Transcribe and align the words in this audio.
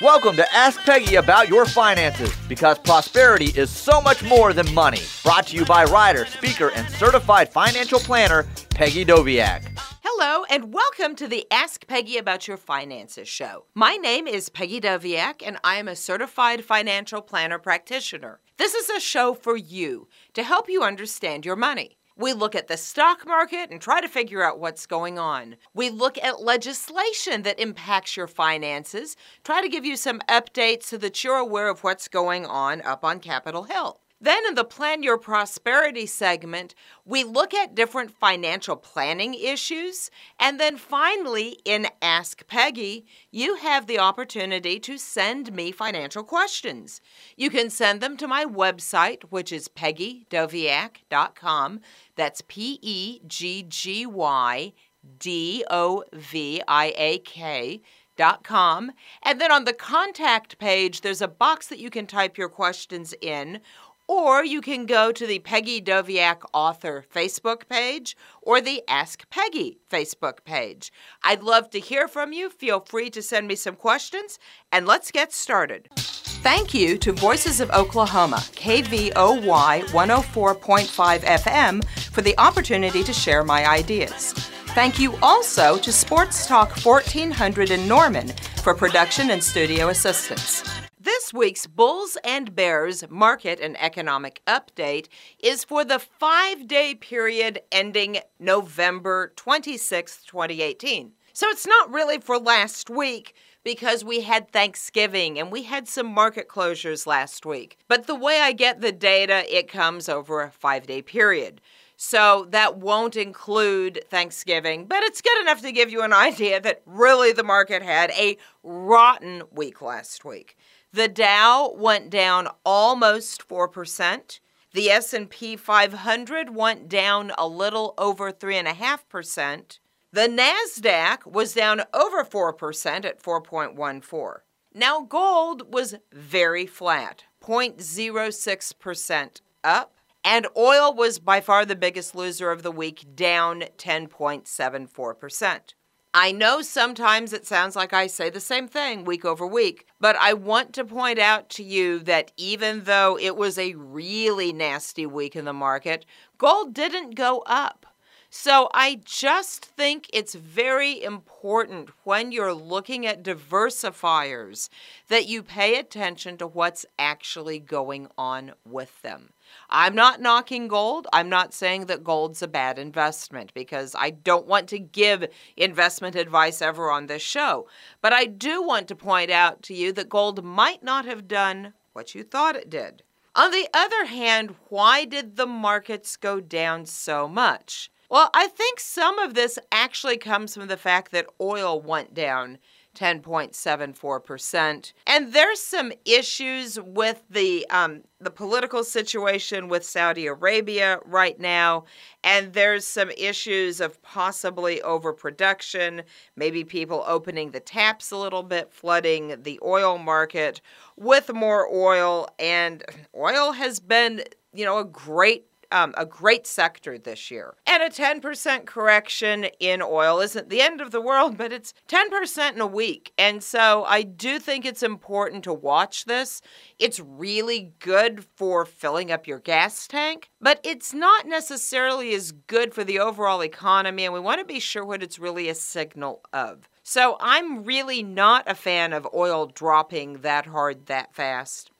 Welcome 0.00 0.36
to 0.36 0.54
Ask 0.54 0.80
Peggy 0.80 1.16
About 1.16 1.48
Your 1.48 1.64
Finances 1.66 2.34
because 2.48 2.78
prosperity 2.78 3.52
is 3.56 3.70
so 3.70 4.00
much 4.00 4.22
more 4.24 4.52
than 4.52 4.72
money. 4.74 5.00
Brought 5.22 5.48
to 5.48 5.56
you 5.56 5.64
by 5.64 5.84
writer, 5.84 6.26
speaker, 6.26 6.72
and 6.74 6.88
certified 6.94 7.52
financial 7.52 8.00
planner, 8.00 8.46
Peggy 8.70 9.04
Doviak. 9.04 9.62
Hello, 10.02 10.44
and 10.50 10.72
welcome 10.72 11.14
to 11.16 11.28
the 11.28 11.46
Ask 11.52 11.86
Peggy 11.86 12.16
About 12.16 12.48
Your 12.48 12.56
Finances 12.56 13.28
show. 13.28 13.66
My 13.74 13.94
name 13.94 14.26
is 14.26 14.48
Peggy 14.48 14.80
Doviak, 14.80 15.42
and 15.46 15.58
I 15.62 15.76
am 15.76 15.86
a 15.86 15.94
certified 15.94 16.64
financial 16.64 17.20
planner 17.20 17.58
practitioner. 17.58 18.40
This 18.56 18.74
is 18.74 18.90
a 18.90 18.98
show 18.98 19.34
for 19.34 19.56
you 19.56 20.08
to 20.34 20.42
help 20.42 20.68
you 20.68 20.82
understand 20.82 21.44
your 21.44 21.56
money. 21.56 21.98
We 22.22 22.34
look 22.34 22.54
at 22.54 22.68
the 22.68 22.76
stock 22.76 23.26
market 23.26 23.72
and 23.72 23.80
try 23.80 24.00
to 24.00 24.06
figure 24.06 24.44
out 24.44 24.60
what's 24.60 24.86
going 24.86 25.18
on. 25.18 25.56
We 25.74 25.90
look 25.90 26.16
at 26.22 26.40
legislation 26.40 27.42
that 27.42 27.58
impacts 27.58 28.16
your 28.16 28.28
finances, 28.28 29.16
try 29.42 29.60
to 29.60 29.68
give 29.68 29.84
you 29.84 29.96
some 29.96 30.20
updates 30.28 30.84
so 30.84 30.98
that 30.98 31.24
you're 31.24 31.34
aware 31.34 31.68
of 31.68 31.82
what's 31.82 32.06
going 32.06 32.46
on 32.46 32.80
up 32.82 33.02
on 33.02 33.18
Capitol 33.18 33.64
Hill. 33.64 33.98
Then, 34.22 34.46
in 34.46 34.54
the 34.54 34.62
Plan 34.62 35.02
Your 35.02 35.18
Prosperity 35.18 36.06
segment, 36.06 36.76
we 37.04 37.24
look 37.24 37.52
at 37.52 37.74
different 37.74 38.12
financial 38.12 38.76
planning 38.76 39.34
issues. 39.34 40.12
And 40.38 40.60
then 40.60 40.76
finally, 40.76 41.58
in 41.64 41.88
Ask 42.00 42.46
Peggy, 42.46 43.04
you 43.32 43.56
have 43.56 43.88
the 43.88 43.98
opportunity 43.98 44.78
to 44.78 44.96
send 44.96 45.52
me 45.52 45.72
financial 45.72 46.22
questions. 46.22 47.00
You 47.36 47.50
can 47.50 47.68
send 47.68 48.00
them 48.00 48.16
to 48.18 48.28
my 48.28 48.44
website, 48.44 49.24
which 49.30 49.50
is 49.50 49.66
peggydoviak.com. 49.66 51.80
That's 52.14 52.42
P 52.46 52.78
E 52.80 53.20
G 53.26 53.64
G 53.68 54.06
Y 54.06 54.72
D 55.18 55.64
O 55.68 56.04
V 56.12 56.62
I 56.68 56.94
A 56.96 57.18
K. 57.18 57.82
Dot 58.14 58.44
com. 58.44 58.92
And 59.22 59.40
then 59.40 59.50
on 59.50 59.64
the 59.64 59.72
contact 59.72 60.58
page, 60.58 61.00
there's 61.00 61.22
a 61.22 61.28
box 61.28 61.68
that 61.68 61.78
you 61.78 61.88
can 61.88 62.06
type 62.06 62.36
your 62.36 62.50
questions 62.50 63.14
in, 63.22 63.62
or 64.08 64.44
you 64.44 64.60
can 64.60 64.86
go 64.86 65.12
to 65.12 65.26
the 65.26 65.38
Peggy 65.38 65.80
Doviak 65.80 66.42
author 66.52 67.04
Facebook 67.12 67.68
page 67.68 68.16
or 68.42 68.60
the 68.60 68.82
Ask 68.88 69.28
Peggy 69.30 69.78
Facebook 69.90 70.44
page. 70.44 70.92
I'd 71.22 71.42
love 71.42 71.70
to 71.70 71.80
hear 71.80 72.08
from 72.08 72.32
you. 72.32 72.50
Feel 72.50 72.80
free 72.80 73.10
to 73.10 73.22
send 73.22 73.48
me 73.48 73.54
some 73.54 73.76
questions, 73.76 74.38
and 74.70 74.86
let's 74.86 75.10
get 75.10 75.32
started. 75.32 75.88
Thank 75.96 76.74
you 76.74 76.98
to 76.98 77.12
Voices 77.12 77.60
of 77.60 77.70
Oklahoma, 77.70 78.42
KVOY 78.56 79.12
104.5 79.12 81.20
FM, 81.20 81.84
for 82.10 82.22
the 82.22 82.36
opportunity 82.38 83.04
to 83.04 83.12
share 83.12 83.44
my 83.44 83.68
ideas. 83.68 84.32
Thank 84.74 84.98
you 84.98 85.16
also 85.22 85.78
to 85.78 85.92
Sports 85.92 86.46
Talk 86.46 86.70
1400 86.84 87.70
in 87.70 87.86
Norman 87.86 88.28
for 88.62 88.74
production 88.74 89.30
and 89.30 89.44
studio 89.44 89.88
assistance. 89.88 90.64
This 91.04 91.34
week's 91.34 91.66
Bulls 91.66 92.16
and 92.22 92.54
Bears 92.54 93.02
market 93.10 93.58
and 93.58 93.76
economic 93.82 94.40
update 94.46 95.08
is 95.40 95.64
for 95.64 95.84
the 95.84 95.98
five 95.98 96.68
day 96.68 96.94
period 96.94 97.60
ending 97.72 98.18
November 98.38 99.32
26, 99.34 100.22
2018. 100.24 101.10
So 101.32 101.48
it's 101.48 101.66
not 101.66 101.92
really 101.92 102.18
for 102.18 102.38
last 102.38 102.88
week 102.88 103.34
because 103.64 104.04
we 104.04 104.20
had 104.20 104.52
Thanksgiving 104.52 105.40
and 105.40 105.50
we 105.50 105.64
had 105.64 105.88
some 105.88 106.06
market 106.06 106.46
closures 106.46 107.04
last 107.04 107.44
week. 107.44 107.78
But 107.88 108.06
the 108.06 108.14
way 108.14 108.40
I 108.40 108.52
get 108.52 108.80
the 108.80 108.92
data, 108.92 109.44
it 109.52 109.66
comes 109.66 110.08
over 110.08 110.40
a 110.40 110.52
five 110.52 110.86
day 110.86 111.02
period. 111.02 111.60
So 111.96 112.46
that 112.50 112.78
won't 112.78 113.16
include 113.16 114.04
Thanksgiving, 114.08 114.86
but 114.86 115.02
it's 115.02 115.20
good 115.20 115.40
enough 115.40 115.62
to 115.62 115.72
give 115.72 115.90
you 115.90 116.02
an 116.02 116.12
idea 116.30 116.60
that 116.60 116.82
really 116.86 117.32
the 117.32 117.42
market 117.42 117.82
had 117.82 118.12
a 118.12 118.38
rotten 118.62 119.42
week 119.50 119.82
last 119.82 120.24
week. 120.24 120.56
The 120.94 121.08
Dow 121.08 121.74
went 121.74 122.10
down 122.10 122.48
almost 122.66 123.48
4%. 123.48 124.40
The 124.74 124.90
S&P 124.90 125.56
500 125.56 126.54
went 126.54 126.88
down 126.88 127.32
a 127.38 127.48
little 127.48 127.94
over 127.96 128.30
3.5%. 128.30 129.78
The 130.12 130.28
Nasdaq 130.28 131.26
was 131.26 131.54
down 131.54 131.82
over 131.94 132.24
4% 132.24 133.06
at 133.06 133.22
4.14. 133.22 134.34
Now 134.74 135.00
gold 135.00 135.72
was 135.72 135.94
very 136.12 136.66
flat, 136.66 137.24
0.06% 137.42 139.40
up, 139.64 139.94
and 140.22 140.46
oil 140.56 140.94
was 140.94 141.18
by 141.18 141.40
far 141.40 141.64
the 141.64 141.74
biggest 141.74 142.14
loser 142.14 142.50
of 142.50 142.62
the 142.62 142.70
week, 142.70 143.14
down 143.14 143.64
10.74%. 143.78 145.74
I 146.14 146.30
know 146.30 146.60
sometimes 146.60 147.32
it 147.32 147.46
sounds 147.46 147.74
like 147.74 147.94
I 147.94 148.06
say 148.06 148.28
the 148.28 148.38
same 148.38 148.68
thing 148.68 149.04
week 149.04 149.24
over 149.24 149.46
week, 149.46 149.86
but 149.98 150.14
I 150.16 150.34
want 150.34 150.74
to 150.74 150.84
point 150.84 151.18
out 151.18 151.48
to 151.50 151.64
you 151.64 152.00
that 152.00 152.32
even 152.36 152.84
though 152.84 153.18
it 153.18 153.34
was 153.34 153.56
a 153.56 153.74
really 153.74 154.52
nasty 154.52 155.06
week 155.06 155.34
in 155.34 155.46
the 155.46 155.54
market, 155.54 156.04
gold 156.36 156.74
didn't 156.74 157.14
go 157.14 157.42
up. 157.46 157.86
So 158.28 158.68
I 158.74 159.00
just 159.04 159.64
think 159.64 160.08
it's 160.12 160.34
very 160.34 161.02
important 161.02 161.90
when 162.04 162.30
you're 162.30 162.54
looking 162.54 163.06
at 163.06 163.22
diversifiers 163.22 164.68
that 165.08 165.26
you 165.26 165.42
pay 165.42 165.78
attention 165.78 166.36
to 166.38 166.46
what's 166.46 166.84
actually 166.98 167.58
going 167.58 168.08
on 168.18 168.52
with 168.66 169.00
them. 169.00 169.30
I'm 169.70 169.94
not 169.94 170.20
knocking 170.20 170.68
gold. 170.68 171.06
I'm 171.12 171.28
not 171.28 171.54
saying 171.54 171.86
that 171.86 172.04
gold's 172.04 172.42
a 172.42 172.48
bad 172.48 172.78
investment 172.78 173.52
because 173.54 173.94
I 173.98 174.10
don't 174.10 174.46
want 174.46 174.68
to 174.68 174.78
give 174.78 175.26
investment 175.56 176.16
advice 176.16 176.62
ever 176.62 176.90
on 176.90 177.06
this 177.06 177.22
show. 177.22 177.68
But 178.00 178.12
I 178.12 178.26
do 178.26 178.62
want 178.62 178.88
to 178.88 178.96
point 178.96 179.30
out 179.30 179.62
to 179.64 179.74
you 179.74 179.92
that 179.92 180.08
gold 180.08 180.44
might 180.44 180.82
not 180.82 181.04
have 181.04 181.28
done 181.28 181.74
what 181.92 182.14
you 182.14 182.22
thought 182.22 182.56
it 182.56 182.70
did. 182.70 183.02
On 183.34 183.50
the 183.50 183.68
other 183.72 184.04
hand, 184.04 184.54
why 184.68 185.04
did 185.06 185.36
the 185.36 185.46
markets 185.46 186.16
go 186.16 186.38
down 186.40 186.84
so 186.84 187.26
much? 187.26 187.90
Well, 188.10 188.28
I 188.34 188.48
think 188.48 188.78
some 188.78 189.18
of 189.18 189.32
this 189.32 189.58
actually 189.72 190.18
comes 190.18 190.54
from 190.54 190.68
the 190.68 190.76
fact 190.76 191.12
that 191.12 191.26
oil 191.40 191.80
went 191.80 192.12
down 192.12 192.58
10.74%. 192.96 194.92
And 195.06 195.32
there's 195.32 195.60
some 195.60 195.92
issues 196.04 196.78
with 196.80 197.22
the 197.30 197.66
um, 197.70 198.02
the 198.20 198.30
political 198.30 198.84
situation 198.84 199.68
with 199.68 199.84
Saudi 199.84 200.26
Arabia 200.26 200.98
right 201.04 201.40
now, 201.40 201.84
and 202.22 202.52
there's 202.52 202.86
some 202.86 203.10
issues 203.10 203.80
of 203.80 204.00
possibly 204.02 204.80
overproduction, 204.82 206.02
maybe 206.36 206.62
people 206.62 207.02
opening 207.06 207.50
the 207.50 207.60
taps 207.60 208.10
a 208.12 208.16
little 208.16 208.44
bit, 208.44 208.72
flooding 208.72 209.42
the 209.42 209.58
oil 209.64 209.98
market 209.98 210.60
with 210.96 211.32
more 211.32 211.66
oil, 211.74 212.28
and 212.38 212.84
oil 213.16 213.52
has 213.52 213.80
been, 213.80 214.22
you 214.52 214.64
know, 214.64 214.78
a 214.78 214.84
great 214.84 215.46
um, 215.72 215.94
a 215.96 216.06
great 216.06 216.46
sector 216.46 216.98
this 216.98 217.30
year. 217.30 217.54
And 217.66 217.82
a 217.82 217.88
10% 217.88 218.66
correction 218.66 219.46
in 219.58 219.82
oil 219.82 220.20
isn't 220.20 220.50
the 220.50 220.60
end 220.60 220.80
of 220.80 220.90
the 220.90 221.00
world, 221.00 221.36
but 221.36 221.52
it's 221.52 221.74
10% 221.88 222.54
in 222.54 222.60
a 222.60 222.66
week. 222.66 223.12
And 223.16 223.42
so 223.42 223.84
I 223.84 224.02
do 224.02 224.38
think 224.38 224.64
it's 224.64 224.82
important 224.82 225.44
to 225.44 225.52
watch 225.52 226.04
this. 226.04 226.42
It's 226.78 227.00
really 227.00 227.72
good 227.78 228.24
for 228.36 228.64
filling 228.64 229.10
up 229.10 229.26
your 229.26 229.38
gas 229.38 229.88
tank, 229.88 230.30
but 230.40 230.60
it's 230.62 230.92
not 230.92 231.26
necessarily 231.26 232.14
as 232.14 232.32
good 232.32 232.74
for 232.74 232.84
the 232.84 232.98
overall 232.98 233.42
economy. 233.42 234.04
And 234.04 234.14
we 234.14 234.20
want 234.20 234.40
to 234.40 234.44
be 234.44 234.60
sure 234.60 234.84
what 234.84 235.02
it's 235.02 235.18
really 235.18 235.48
a 235.48 235.54
signal 235.54 236.20
of. 236.32 236.68
So 236.82 237.16
I'm 237.20 237.64
really 237.64 238.02
not 238.02 238.50
a 238.50 238.54
fan 238.54 238.92
of 238.92 239.08
oil 239.14 239.46
dropping 239.46 240.18
that 240.18 240.46
hard 240.46 240.86
that 240.86 241.14
fast. 241.14 241.70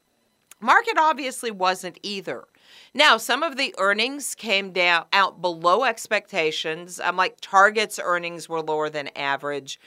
Market 0.60 0.96
obviously 0.96 1.50
wasn't 1.50 1.98
either. 2.04 2.44
Now, 2.94 3.16
some 3.16 3.42
of 3.42 3.56
the 3.56 3.74
earnings 3.78 4.34
came 4.34 4.72
down 4.72 5.06
out 5.12 5.40
below 5.40 5.84
expectations. 5.84 7.00
I'm 7.00 7.10
um, 7.10 7.16
like 7.16 7.38
Target's 7.40 7.98
earnings 8.02 8.48
were 8.48 8.62
lower 8.62 8.90
than 8.90 9.08
average. 9.16 9.80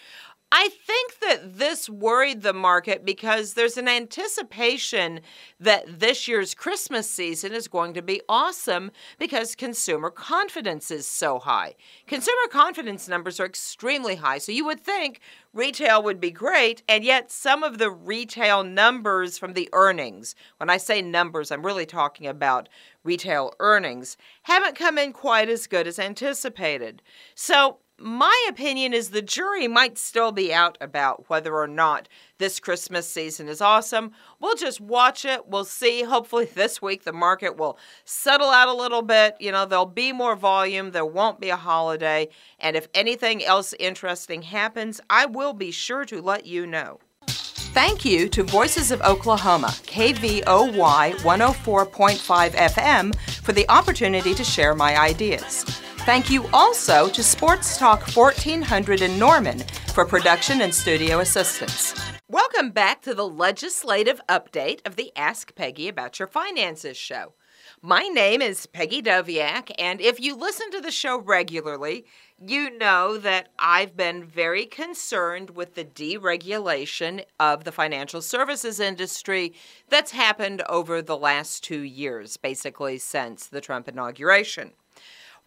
I 0.52 0.70
think 0.70 1.20
that 1.20 1.58
this 1.58 1.90
worried 1.90 2.42
the 2.42 2.54
market 2.54 3.04
because 3.04 3.54
there's 3.54 3.78
an 3.78 3.88
anticipation 3.88 5.22
that 5.60 6.00
this 6.00 6.28
year's 6.28 6.54
Christmas 6.54 7.10
season 7.10 7.52
is 7.52 7.68
going 7.68 7.94
to 7.96 8.02
be 8.02 8.22
awesome 8.30 8.92
because 9.18 9.56
consumer 9.56 10.10
confidence 10.10 10.92
is 10.92 11.08
so 11.08 11.40
high. 11.40 11.76
Consumer 12.08 12.48
confidence 12.50 13.10
numbers 13.10 13.40
are 13.40 13.46
extremely 13.46 14.16
high. 14.16 14.38
So 14.38 14.52
you 14.52 14.66
would 14.66 14.80
think 14.80 15.20
retail 15.52 16.04
would 16.04 16.20
be 16.20 16.32
great, 16.32 16.84
and 16.88 17.04
yet 17.04 17.32
some 17.32 17.64
of 17.64 17.78
the 17.78 17.90
retail 17.90 18.64
numbers 18.64 19.38
from 19.38 19.54
the 19.54 19.68
earnings, 19.74 20.36
when 20.58 20.70
I 20.70 20.78
say 20.78 21.02
numbers, 21.02 21.52
I'm 21.52 21.66
really 21.66 21.86
talking 21.86 22.28
about 22.28 22.70
retail 23.04 23.54
earnings, 23.60 24.16
haven't 24.44 24.76
come 24.76 24.98
in 24.98 25.12
quite 25.12 25.50
as 25.50 25.68
good 25.68 25.88
as 25.88 26.00
anticipated. 26.00 27.02
So 27.34 27.80
my 27.98 28.46
opinion 28.50 28.94
is 28.94 29.10
the 29.10 29.22
jury 29.22 29.68
might 29.68 29.98
still 29.98 30.32
be 30.32 30.54
out 30.54 30.78
about 30.82 31.30
whether 31.30 31.56
or 31.56 31.68
not 31.68 32.10
this 32.38 32.60
Christmas 32.60 33.08
season 33.08 33.48
is 33.48 33.62
awesome. 33.62 34.12
We'll 34.40 34.56
just 34.56 34.82
watch 34.82 35.24
it. 35.24 35.48
We'll 35.48 35.66
see. 35.66 36.04
Hopefully, 36.04 36.46
this 36.54 36.82
week 36.82 37.04
the 37.04 37.14
market 37.14 37.58
will 37.58 37.78
settle 38.04 38.50
out 38.50 38.68
a 38.68 38.74
little 38.74 39.02
bit. 39.02 39.36
You 39.40 39.52
know, 39.52 39.66
there'll 39.66 39.86
be 39.86 40.12
more 40.12 40.36
volume. 40.36 40.92
There 40.92 41.06
won't 41.06 41.40
be 41.40 41.50
a 41.50 41.56
holiday. 41.56 42.30
And 42.60 42.76
if 42.76 42.88
anything 42.94 43.44
else 43.44 43.74
interesting 43.80 44.42
happens, 44.42 45.00
I 45.10 45.26
will 45.26 45.54
be 45.54 45.72
sure 45.72 46.06
to 46.06 46.22
let 46.22 46.46
you 46.46 46.68
know. 46.68 47.00
Thank 47.28 48.06
you 48.06 48.30
to 48.30 48.44
Voices 48.44 48.92
of 48.92 49.02
Oklahoma, 49.02 49.68
KVOY 49.68 50.44
104.5 50.44 52.52
FM, 52.52 53.16
for 53.44 53.52
the 53.52 53.70
opportunity 53.70 54.34
to 54.34 54.44
share 54.46 54.74
my 54.74 54.98
ideas. 54.98 55.66
Thank 56.06 56.30
you 56.30 56.48
also 56.54 57.10
to 57.10 57.24
Sports 57.24 57.80
Talk 57.80 58.08
1400 58.16 59.02
in 59.02 59.18
Norman 59.18 59.58
for 59.96 60.06
production 60.06 60.62
and 60.62 60.72
studio 60.72 61.22
assistance. 61.22 61.96
Welcome 62.30 62.70
back 62.70 63.02
to 63.02 63.16
the 63.16 63.28
legislative 63.28 64.22
update 64.30 64.86
of 64.86 64.98
the 64.98 65.12
Ask 65.16 65.56
Peggy 65.56 65.88
About 65.88 66.20
Your 66.20 66.28
Finances 66.28 66.96
show. 66.96 67.34
My 67.82 68.04
name 68.04 68.44
is 68.44 68.68
Peggy 68.68 69.02
Doviak, 69.02 69.72
and 69.80 70.00
if 70.00 70.20
you 70.20 70.36
listen 70.36 70.70
to 70.74 70.80
the 70.80 70.92
show 70.92 71.18
regularly, 71.20 72.06
you 72.40 72.78
know 72.78 73.18
that 73.18 73.50
I've 73.58 73.98
been 73.98 74.24
very 74.24 74.68
concerned 74.68 75.50
with 75.50 75.74
the 75.74 75.86
deregulation 75.86 77.26
of 77.40 77.64
the 77.64 77.72
financial 77.72 78.22
services 78.22 78.80
industry 78.80 79.56
that's 79.90 80.12
happened 80.12 80.62
over 80.70 81.02
the 81.02 81.18
last 81.18 81.64
two 81.64 81.82
years, 81.82 82.38
basically 82.38 83.00
since 83.00 83.48
the 83.48 83.60
Trump 83.60 83.88
inauguration. 83.88 84.74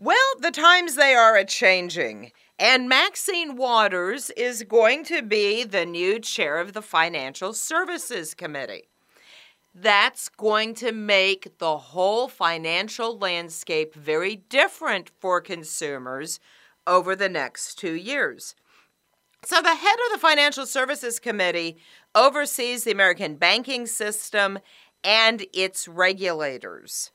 Well, 0.01 0.17
the 0.39 0.53
times 0.53 0.95
they 0.95 1.13
are 1.15 1.35
a 1.35 1.45
changing. 1.45 2.31
And 2.57 2.89
Maxine 2.89 3.57
Waters 3.57 4.31
is 4.31 4.63
going 4.63 5.03
to 5.07 5.23
be 5.23 5.65
the 5.65 5.85
new 5.85 6.21
chair 6.21 6.59
of 6.61 6.73
the 6.73 6.83
Financial 6.83 7.53
Services 7.53 8.33
Committee. 8.33 8.89
That's 9.75 10.29
going 10.29 10.75
to 10.77 10.93
make 10.93 11.59
the 11.59 11.79
whole 11.79 12.29
financial 12.29 13.19
landscape 13.19 13.93
very 13.93 14.37
different 14.37 15.11
for 15.19 15.41
consumers 15.41 16.39
over 16.87 17.17
the 17.17 17.29
next 17.29 17.77
two 17.77 17.95
years. 17.95 18.55
So, 19.45 19.61
the 19.61 19.75
head 19.75 19.97
of 20.07 20.13
the 20.13 20.21
Financial 20.21 20.67
Services 20.67 21.19
Committee 21.19 21.77
oversees 22.15 22.85
the 22.85 22.93
American 22.93 23.35
banking 23.35 23.87
system 23.87 24.61
and 25.03 25.45
its 25.53 25.89
regulators. 25.89 27.11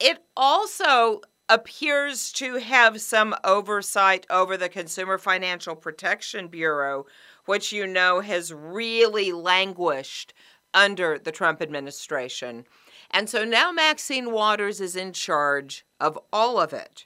It 0.00 0.24
also 0.36 1.20
appears 1.52 2.32
to 2.32 2.54
have 2.56 2.98
some 2.98 3.34
oversight 3.44 4.26
over 4.30 4.56
the 4.56 4.70
Consumer 4.70 5.18
Financial 5.18 5.76
Protection 5.76 6.48
Bureau, 6.48 7.04
which 7.44 7.72
you 7.72 7.86
know 7.86 8.20
has 8.20 8.54
really 8.54 9.32
languished 9.32 10.32
under 10.72 11.18
the 11.18 11.30
Trump 11.30 11.60
administration. 11.60 12.64
And 13.10 13.28
so 13.28 13.44
now 13.44 13.70
Maxine 13.70 14.32
Waters 14.32 14.80
is 14.80 14.96
in 14.96 15.12
charge 15.12 15.84
of 16.00 16.18
all 16.32 16.58
of 16.58 16.72
it. 16.72 17.04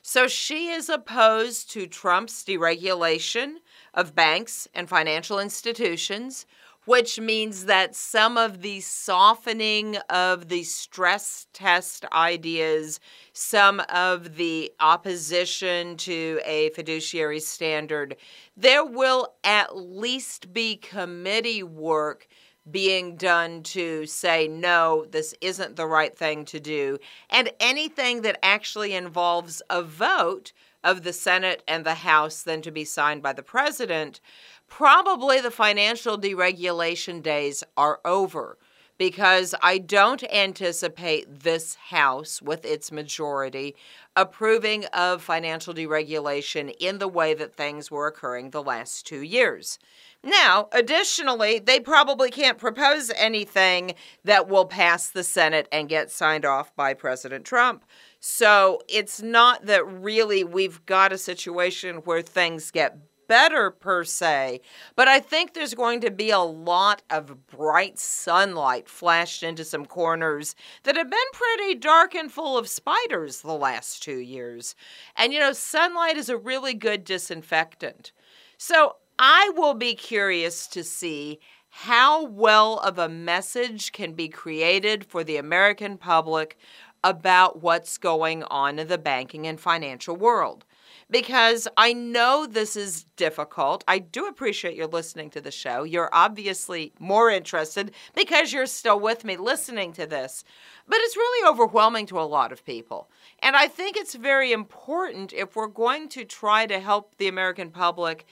So 0.00 0.28
she 0.28 0.68
is 0.68 0.88
opposed 0.88 1.68
to 1.72 1.88
Trump's 1.88 2.44
deregulation 2.44 3.56
of 3.94 4.14
banks 4.14 4.68
and 4.76 4.88
financial 4.88 5.40
institutions, 5.40 6.46
which 6.88 7.20
means 7.20 7.66
that 7.66 7.94
some 7.94 8.38
of 8.38 8.62
the 8.62 8.80
softening 8.80 9.98
of 10.08 10.48
the 10.48 10.62
stress 10.62 11.46
test 11.52 12.06
ideas, 12.14 12.98
some 13.34 13.82
of 13.90 14.36
the 14.36 14.72
opposition 14.80 15.98
to 15.98 16.40
a 16.46 16.70
fiduciary 16.70 17.40
standard, 17.40 18.16
there 18.56 18.86
will 18.86 19.34
at 19.44 19.76
least 19.76 20.50
be 20.54 20.76
committee 20.76 21.62
work 21.62 22.26
being 22.70 23.16
done 23.16 23.62
to 23.62 24.06
say, 24.06 24.48
no, 24.48 25.04
this 25.10 25.34
isn't 25.42 25.76
the 25.76 25.86
right 25.86 26.16
thing 26.16 26.46
to 26.46 26.58
do. 26.58 26.96
And 27.28 27.50
anything 27.60 28.22
that 28.22 28.38
actually 28.42 28.94
involves 28.94 29.60
a 29.68 29.82
vote 29.82 30.54
of 30.82 31.02
the 31.02 31.12
Senate 31.12 31.62
and 31.68 31.84
the 31.84 31.94
House, 31.94 32.42
then 32.42 32.62
to 32.62 32.70
be 32.70 32.84
signed 32.84 33.22
by 33.22 33.32
the 33.32 33.42
president, 33.42 34.20
probably 34.68 35.40
the 35.40 35.50
financial 35.50 36.18
deregulation 36.18 37.22
days 37.22 37.64
are 37.76 38.00
over 38.04 38.58
because 38.98 39.54
I 39.62 39.78
don't 39.78 40.24
anticipate 40.24 41.42
this 41.42 41.76
House, 41.76 42.42
with 42.42 42.64
its 42.64 42.90
majority, 42.90 43.76
approving 44.16 44.84
of 44.86 45.22
financial 45.22 45.72
deregulation 45.72 46.74
in 46.80 46.98
the 46.98 47.08
way 47.08 47.32
that 47.34 47.54
things 47.54 47.90
were 47.90 48.08
occurring 48.08 48.50
the 48.50 48.62
last 48.62 49.06
two 49.06 49.22
years. 49.22 49.78
Now, 50.24 50.68
additionally, 50.72 51.60
they 51.60 51.78
probably 51.78 52.28
can't 52.28 52.58
propose 52.58 53.12
anything 53.16 53.94
that 54.24 54.48
will 54.48 54.66
pass 54.66 55.08
the 55.08 55.22
Senate 55.22 55.68
and 55.70 55.88
get 55.88 56.10
signed 56.10 56.44
off 56.44 56.74
by 56.74 56.92
President 56.92 57.44
Trump. 57.44 57.84
So 58.18 58.82
it's 58.88 59.22
not 59.22 59.66
that 59.66 59.86
really 59.86 60.42
we've 60.42 60.84
got 60.86 61.12
a 61.12 61.18
situation 61.18 61.98
where 61.98 62.20
things 62.20 62.72
get 62.72 63.07
better 63.28 63.70
per 63.70 64.02
se, 64.02 64.60
but 64.96 65.06
I 65.06 65.20
think 65.20 65.54
there's 65.54 65.74
going 65.74 66.00
to 66.00 66.10
be 66.10 66.30
a 66.30 66.40
lot 66.40 67.02
of 67.10 67.46
bright 67.46 67.98
sunlight 67.98 68.88
flashed 68.88 69.42
into 69.42 69.64
some 69.64 69.86
corners 69.86 70.56
that 70.82 70.96
have 70.96 71.10
been 71.10 71.18
pretty 71.32 71.76
dark 71.76 72.14
and 72.14 72.32
full 72.32 72.58
of 72.58 72.68
spiders 72.68 73.42
the 73.42 73.52
last 73.52 74.02
two 74.02 74.18
years. 74.18 74.74
And 75.14 75.32
you 75.32 75.38
know, 75.38 75.52
sunlight 75.52 76.16
is 76.16 76.28
a 76.28 76.36
really 76.36 76.74
good 76.74 77.04
disinfectant. 77.04 78.12
So 78.56 78.96
I 79.18 79.50
will 79.54 79.74
be 79.74 79.94
curious 79.94 80.66
to 80.68 80.82
see 80.82 81.38
how 81.70 82.24
well 82.24 82.78
of 82.78 82.98
a 82.98 83.08
message 83.08 83.92
can 83.92 84.14
be 84.14 84.28
created 84.28 85.04
for 85.04 85.22
the 85.22 85.36
American 85.36 85.98
public 85.98 86.56
about 87.04 87.62
what's 87.62 87.98
going 87.98 88.42
on 88.44 88.78
in 88.78 88.88
the 88.88 88.98
banking 88.98 89.46
and 89.46 89.60
financial 89.60 90.16
world. 90.16 90.64
Because 91.10 91.66
I 91.76 91.94
know 91.94 92.46
this 92.46 92.76
is 92.76 93.04
difficult. 93.16 93.82
I 93.88 93.98
do 93.98 94.26
appreciate 94.26 94.76
you 94.76 94.86
listening 94.86 95.30
to 95.30 95.40
the 95.40 95.50
show. 95.50 95.82
You're 95.82 96.10
obviously 96.12 96.92
more 96.98 97.30
interested 97.30 97.92
because 98.14 98.52
you're 98.52 98.66
still 98.66 99.00
with 99.00 99.24
me 99.24 99.38
listening 99.38 99.94
to 99.94 100.06
this. 100.06 100.44
But 100.86 100.98
it's 101.00 101.16
really 101.16 101.48
overwhelming 101.48 102.04
to 102.06 102.20
a 102.20 102.22
lot 102.22 102.52
of 102.52 102.64
people. 102.64 103.10
And 103.38 103.56
I 103.56 103.68
think 103.68 103.96
it's 103.96 104.14
very 104.14 104.52
important 104.52 105.32
if 105.32 105.56
we're 105.56 105.66
going 105.66 106.10
to 106.10 106.24
try 106.24 106.66
to 106.66 106.78
help 106.78 107.16
the 107.16 107.28
American 107.28 107.70
public 107.70 108.26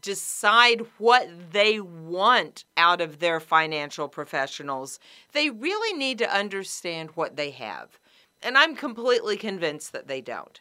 decide 0.00 0.86
what 0.98 1.28
they 1.52 1.80
want 1.80 2.64
out 2.76 3.00
of 3.00 3.18
their 3.18 3.40
financial 3.40 4.08
professionals, 4.08 4.98
they 5.32 5.50
really 5.50 5.96
need 5.96 6.18
to 6.18 6.34
understand 6.34 7.10
what 7.14 7.36
they 7.36 7.50
have. 7.50 7.98
And 8.42 8.56
I'm 8.56 8.74
completely 8.74 9.36
convinced 9.36 9.92
that 9.92 10.08
they 10.08 10.20
don't. 10.20 10.60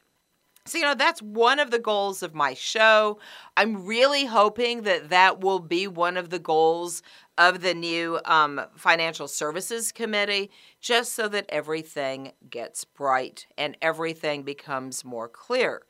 So, 0.70 0.78
you 0.78 0.84
know, 0.84 0.96
that's 0.96 1.22
one 1.22 1.60
of 1.60 1.72
the 1.72 1.80
goals 1.80 2.22
of 2.22 2.36
my 2.36 2.54
show. 2.54 3.20
I'm 3.58 3.86
really 3.86 4.26
hoping 4.26 4.84
that 4.84 5.10
that 5.10 5.42
will 5.42 5.60
be 5.60 5.88
one 5.88 6.16
of 6.16 6.30
the 6.30 6.40
goals 6.40 7.02
of 7.38 7.62
the 7.62 7.74
new 7.74 8.20
um, 8.26 8.62
Financial 8.76 9.28
Services 9.28 9.92
Committee, 9.92 10.52
just 10.80 11.14
so 11.14 11.28
that 11.30 11.46
everything 11.50 12.34
gets 12.50 12.86
bright 12.86 13.48
and 13.58 13.78
everything 13.82 14.44
becomes 14.44 15.04
more 15.04 15.28
clear. 15.28 15.84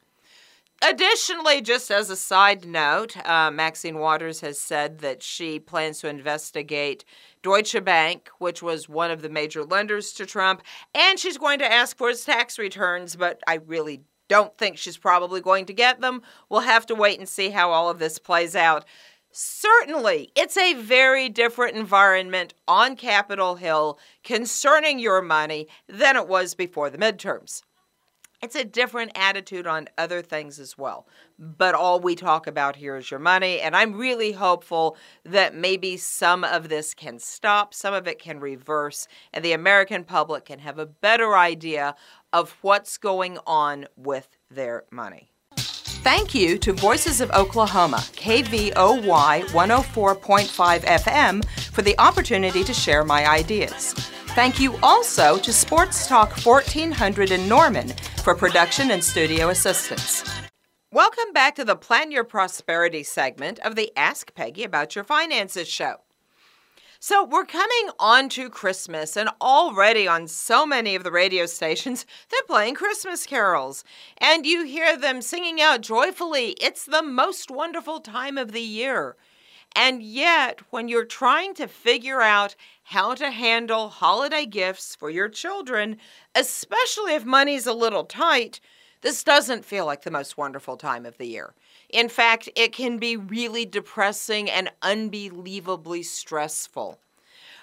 Additionally, 0.82 1.62
just 1.62 1.92
as 1.92 2.10
a 2.10 2.16
side 2.16 2.66
note, 2.66 3.18
uh, 3.28 3.52
Maxine 3.52 3.98
Waters 3.98 4.40
has 4.40 4.58
said 4.58 5.00
that 5.00 5.22
she 5.22 5.60
plans 5.60 6.00
to 6.00 6.08
investigate 6.08 7.04
Deutsche 7.42 7.84
Bank, 7.84 8.30
which 8.38 8.64
was 8.64 8.88
one 8.88 9.12
of 9.12 9.22
the 9.22 9.28
major 9.28 9.66
lenders 9.66 10.14
to 10.14 10.26
Trump, 10.26 10.62
and 10.96 11.20
she's 11.20 11.38
going 11.38 11.60
to 11.60 11.70
ask 11.70 11.98
for 11.98 12.08
his 12.08 12.24
tax 12.24 12.58
returns, 12.58 13.18
but 13.18 13.42
I 13.46 13.56
really 13.56 14.04
don't 14.30 14.58
think 14.58 14.78
she's 14.78 14.98
probably 14.98 15.42
going 15.42 15.66
to 15.66 15.74
get 15.74 16.00
them. 16.00 16.22
We'll 16.48 16.62
have 16.62 16.86
to 16.86 16.96
wait 16.96 17.20
and 17.20 17.28
see 17.28 17.50
how 17.50 17.72
all 17.72 17.90
of 17.90 18.00
this 18.00 18.18
plays 18.18 18.56
out. 18.56 18.86
Certainly, 19.32 20.32
it's 20.36 20.58
a 20.58 20.74
very 20.74 21.30
different 21.30 21.76
environment 21.76 22.54
on 22.68 22.96
Capitol 22.96 23.56
Hill 23.56 24.00
concerning 24.24 24.98
your 24.98 25.22
money 25.22 25.68
than 25.88 26.16
it 26.16 26.28
was 26.28 26.56
before 26.56 26.90
the 26.90 26.98
midterms. 26.98 27.62
It's 28.42 28.56
a 28.56 28.64
different 28.64 29.12
attitude 29.16 29.68
on 29.68 29.90
other 29.98 30.22
things 30.22 30.60
as 30.60 30.78
well. 30.78 31.06
But 31.38 31.76
all 31.76 32.00
we 32.00 32.16
talk 32.16 32.48
about 32.48 32.78
here 32.78 32.96
is 32.96 33.12
your 33.12 33.20
money. 33.20 33.60
And 33.60 33.76
I'm 33.76 33.94
really 33.94 34.32
hopeful 34.32 34.96
that 35.26 35.54
maybe 35.54 35.98
some 35.98 36.46
of 36.46 36.70
this 36.70 36.94
can 36.94 37.20
stop, 37.20 37.74
some 37.74 37.94
of 37.94 38.08
it 38.08 38.18
can 38.18 38.40
reverse, 38.40 39.10
and 39.34 39.44
the 39.44 39.52
American 39.52 40.06
public 40.06 40.46
can 40.46 40.60
have 40.60 40.80
a 40.80 40.86
better 40.86 41.36
idea 41.36 41.96
of 42.32 42.56
what's 42.62 42.98
going 42.98 43.40
on 43.46 43.88
with 43.98 44.38
their 44.50 44.86
money. 44.90 45.32
Thank 46.02 46.34
you 46.34 46.58
to 46.60 46.72
Voices 46.72 47.20
of 47.20 47.30
Oklahoma, 47.32 47.98
KVOY 47.98 49.44
104.5 49.44 50.80
FM, 50.80 51.46
for 51.74 51.82
the 51.82 52.00
opportunity 52.00 52.64
to 52.64 52.74
share 52.74 53.04
my 53.04 53.30
ideas. 53.30 53.94
Thank 54.36 54.60
you 54.60 54.78
also 54.84 55.40
to 55.40 55.52
Sports 55.52 56.06
Talk 56.06 56.32
1400 56.46 57.32
in 57.32 57.50
Norman 57.50 57.90
for 58.24 58.36
production 58.36 58.92
and 58.92 59.04
studio 59.04 59.50
assistance. 59.50 60.24
Welcome 60.92 61.34
back 61.34 61.56
to 61.56 61.66
the 61.66 61.76
Plan 61.76 62.12
Your 62.12 62.24
Prosperity 62.24 63.02
segment 63.02 63.58
of 63.60 63.76
the 63.76 63.92
Ask 63.98 64.36
Peggy 64.36 64.64
About 64.64 64.96
Your 64.96 65.04
Finances 65.04 65.68
show. 65.68 66.02
So, 67.00 67.24
we're 67.24 67.46
coming 67.46 67.90
on 67.98 68.30
to 68.30 68.50
Christmas, 68.50 69.18
and 69.18 69.30
already 69.42 70.08
on 70.08 70.28
so 70.28 70.66
many 70.66 70.96
of 70.96 71.04
the 71.04 71.12
radio 71.12 71.48
stations, 71.48 72.06
they're 72.30 72.42
playing 72.44 72.76
Christmas 72.76 73.26
carols. 73.26 73.84
And 74.20 74.46
you 74.46 74.64
hear 74.64 74.96
them 74.96 75.24
singing 75.24 75.60
out 75.60 75.82
joyfully, 75.82 76.52
It's 76.62 76.86
the 76.86 77.02
most 77.02 77.50
wonderful 77.50 78.00
time 78.00 78.38
of 78.38 78.52
the 78.52 78.62
year. 78.62 79.16
And 79.76 80.02
yet, 80.02 80.62
when 80.72 80.88
you're 80.88 81.06
trying 81.06 81.54
to 81.56 81.68
figure 81.68 82.22
out 82.22 82.56
how 82.84 83.14
to 83.16 83.32
handle 83.32 83.90
holiday 83.90 84.46
gifts 84.46 84.96
for 84.96 85.10
your 85.10 85.30
children, 85.30 85.98
especially 86.36 87.14
if 87.14 87.24
money's 87.24 87.68
a 87.68 87.74
little 87.74 88.04
tight, 88.04 88.60
this 89.02 89.24
doesn't 89.24 89.66
feel 89.66 89.86
like 89.86 90.02
the 90.02 90.12
most 90.12 90.38
wonderful 90.38 90.76
time 90.76 91.06
of 91.06 91.18
the 91.18 91.28
year. 91.28 91.54
In 91.90 92.10
fact, 92.10 92.50
it 92.56 92.74
can 92.74 92.98
be 92.98 93.16
really 93.16 93.66
depressing 93.66 94.50
and 94.50 94.72
unbelievably 94.82 96.04
stressful. 96.04 97.00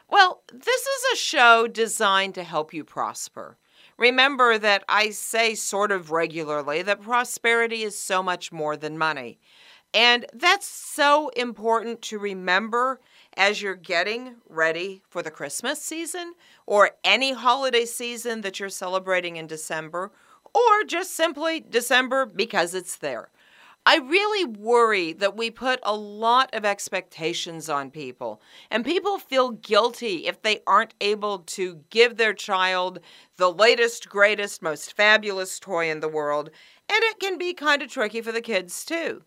Well, 0.08 0.42
this 0.52 0.82
is 0.82 1.04
a 1.12 1.16
show 1.16 1.66
designed 1.66 2.34
to 2.36 2.44
help 2.44 2.72
you 2.72 2.84
prosper. 2.84 3.56
Remember 3.98 4.58
that 4.58 4.84
I 4.88 5.10
say 5.10 5.54
sort 5.54 5.90
of 5.90 6.10
regularly 6.10 6.82
that 6.82 7.02
prosperity 7.02 7.82
is 7.82 7.98
so 7.98 8.22
much 8.22 8.52
more 8.52 8.76
than 8.76 8.98
money. 8.98 9.38
And 9.96 10.26
that's 10.34 10.66
so 10.66 11.30
important 11.30 12.02
to 12.02 12.18
remember 12.18 13.00
as 13.34 13.62
you're 13.62 13.74
getting 13.74 14.34
ready 14.46 15.00
for 15.08 15.22
the 15.22 15.30
Christmas 15.30 15.80
season 15.80 16.34
or 16.66 16.90
any 17.02 17.32
holiday 17.32 17.86
season 17.86 18.42
that 18.42 18.60
you're 18.60 18.68
celebrating 18.68 19.36
in 19.36 19.46
December 19.46 20.12
or 20.52 20.84
just 20.86 21.16
simply 21.16 21.60
December 21.60 22.26
because 22.26 22.74
it's 22.74 22.96
there. 22.96 23.30
I 23.86 23.96
really 23.96 24.44
worry 24.44 25.14
that 25.14 25.34
we 25.34 25.50
put 25.50 25.80
a 25.82 25.96
lot 25.96 26.54
of 26.54 26.66
expectations 26.66 27.70
on 27.70 27.90
people, 27.90 28.42
and 28.70 28.84
people 28.84 29.18
feel 29.18 29.52
guilty 29.52 30.26
if 30.26 30.42
they 30.42 30.60
aren't 30.66 30.92
able 31.00 31.38
to 31.38 31.80
give 31.88 32.18
their 32.18 32.34
child 32.34 32.98
the 33.38 33.50
latest, 33.50 34.10
greatest, 34.10 34.60
most 34.60 34.94
fabulous 34.94 35.58
toy 35.58 35.88
in 35.88 36.00
the 36.00 36.08
world, 36.08 36.50
and 36.90 37.02
it 37.04 37.18
can 37.18 37.38
be 37.38 37.54
kind 37.54 37.80
of 37.80 37.88
tricky 37.88 38.20
for 38.20 38.32
the 38.32 38.42
kids 38.42 38.84
too. 38.84 39.22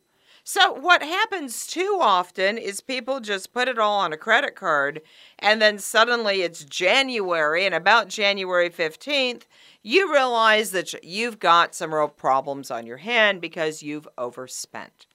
So, 0.52 0.72
what 0.72 1.04
happens 1.04 1.68
too 1.68 2.00
often 2.02 2.58
is 2.58 2.82
people 2.82 3.20
just 3.20 3.54
put 3.54 3.68
it 3.68 3.78
all 3.78 4.00
on 4.00 4.14
a 4.14 4.18
credit 4.18 4.56
card, 4.56 5.04
and 5.38 5.62
then 5.62 5.78
suddenly 5.78 6.42
it's 6.42 6.64
January, 6.64 7.68
and 7.68 7.76
about 7.76 8.08
January 8.08 8.72
15th, 8.72 9.44
you 9.84 10.12
realize 10.12 10.72
that 10.72 11.04
you've 11.04 11.38
got 11.38 11.76
some 11.76 11.94
real 11.94 12.08
problems 12.08 12.72
on 12.72 12.88
your 12.88 12.98
hand 12.98 13.42
because 13.42 13.84
you've 13.84 14.08
overspent. 14.18 15.06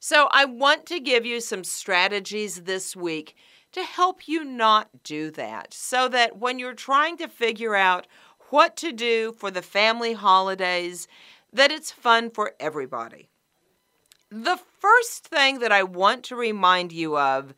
So, 0.00 0.28
I 0.32 0.46
want 0.46 0.84
to 0.86 0.98
give 0.98 1.24
you 1.24 1.40
some 1.40 1.62
strategies 1.62 2.62
this 2.62 2.96
week 2.96 3.36
to 3.70 3.84
help 3.84 4.26
you 4.26 4.42
not 4.42 5.04
do 5.04 5.30
that 5.30 5.72
so 5.72 6.08
that 6.08 6.38
when 6.38 6.58
you're 6.58 6.74
trying 6.74 7.16
to 7.18 7.28
figure 7.28 7.76
out 7.76 8.08
what 8.50 8.76
to 8.78 8.90
do 8.90 9.30
for 9.30 9.52
the 9.52 9.62
family 9.62 10.14
holidays, 10.14 11.06
that 11.52 11.70
it's 11.70 11.92
fun 11.92 12.30
for 12.30 12.54
everybody. 12.58 13.28
The 14.34 14.58
first 14.80 15.28
thing 15.28 15.58
that 15.58 15.72
I 15.72 15.82
want 15.82 16.24
to 16.24 16.36
remind 16.36 16.90
you 16.90 17.18
of 17.18 17.52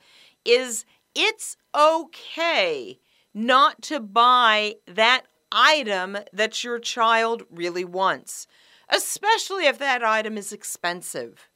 is 0.44 0.84
it's 1.14 1.56
okay 1.72 2.98
not 3.32 3.80
to 3.82 4.00
buy 4.00 4.74
that 4.88 5.22
item 5.52 6.18
that 6.32 6.64
your 6.64 6.80
child 6.80 7.44
really 7.48 7.84
wants, 7.84 8.48
especially 8.88 9.66
if 9.66 9.78
that 9.78 10.02
item 10.02 10.36
is 10.36 10.52
expensive. 10.52 11.48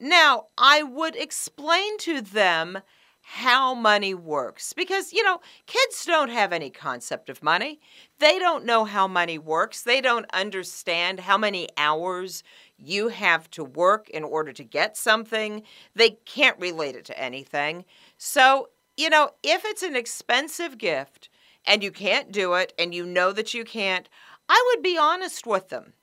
Now, 0.00 0.46
I 0.56 0.82
would 0.82 1.16
explain 1.16 1.98
to 1.98 2.22
them 2.22 2.78
how 3.28 3.74
money 3.74 4.14
works 4.14 4.72
because, 4.72 5.12
you 5.12 5.20
know, 5.20 5.40
kids 5.66 6.04
don't 6.04 6.28
have 6.28 6.52
any 6.52 6.70
concept 6.70 7.28
of 7.28 7.42
money. 7.42 7.80
They 8.20 8.38
don't 8.38 8.64
know 8.64 8.84
how 8.84 9.08
money 9.08 9.36
works. 9.36 9.82
They 9.82 10.00
don't 10.00 10.26
understand 10.32 11.18
how 11.18 11.36
many 11.36 11.68
hours 11.76 12.44
you 12.78 13.08
have 13.08 13.50
to 13.50 13.64
work 13.64 14.08
in 14.10 14.22
order 14.22 14.52
to 14.52 14.62
get 14.62 14.96
something. 14.96 15.64
They 15.92 16.10
can't 16.10 16.56
relate 16.60 16.94
it 16.94 17.04
to 17.06 17.18
anything. 17.18 17.84
So, 18.16 18.68
you 18.96 19.10
know, 19.10 19.30
if 19.42 19.64
it's 19.64 19.82
an 19.82 19.96
expensive 19.96 20.78
gift 20.78 21.28
and 21.66 21.82
you 21.82 21.90
can't 21.90 22.30
do 22.30 22.54
it 22.54 22.72
and 22.78 22.94
you 22.94 23.04
know 23.04 23.32
that 23.32 23.52
you 23.52 23.64
can't, 23.64 24.08
I 24.48 24.72
would 24.72 24.84
be 24.84 24.96
honest 24.96 25.48
with 25.48 25.68
them. 25.70 25.94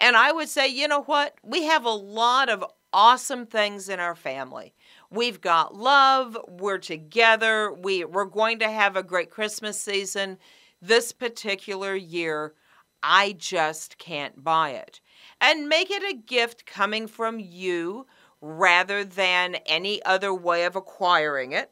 And 0.00 0.16
I 0.16 0.32
would 0.32 0.48
say, 0.48 0.66
you 0.66 0.88
know 0.88 1.02
what? 1.02 1.36
We 1.44 1.62
have 1.62 1.84
a 1.84 1.90
lot 1.90 2.48
of 2.48 2.64
awesome 2.92 3.46
things 3.46 3.88
in 3.88 4.00
our 4.00 4.16
family. 4.16 4.74
We've 5.12 5.42
got 5.42 5.76
love, 5.76 6.38
we're 6.48 6.78
together, 6.78 7.70
we, 7.70 8.02
we're 8.02 8.24
going 8.24 8.60
to 8.60 8.70
have 8.70 8.96
a 8.96 9.02
great 9.02 9.28
Christmas 9.28 9.78
season. 9.78 10.38
This 10.80 11.12
particular 11.12 11.94
year, 11.94 12.54
I 13.02 13.32
just 13.32 13.98
can't 13.98 14.42
buy 14.42 14.70
it 14.70 15.00
and 15.38 15.68
make 15.68 15.90
it 15.90 16.02
a 16.02 16.16
gift 16.16 16.64
coming 16.64 17.06
from 17.06 17.38
you 17.38 18.06
rather 18.40 19.04
than 19.04 19.56
any 19.66 20.02
other 20.02 20.32
way 20.32 20.64
of 20.64 20.76
acquiring 20.76 21.52
it. 21.52 21.70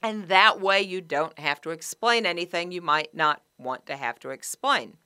And 0.00 0.28
that 0.28 0.60
way 0.60 0.80
you 0.80 1.00
don't 1.00 1.38
have 1.40 1.60
to 1.62 1.70
explain 1.70 2.24
anything 2.24 2.70
you 2.70 2.82
might 2.82 3.12
not 3.16 3.42
want 3.58 3.84
to 3.86 3.96
have 3.96 4.20
to 4.20 4.30
explain. 4.30 4.96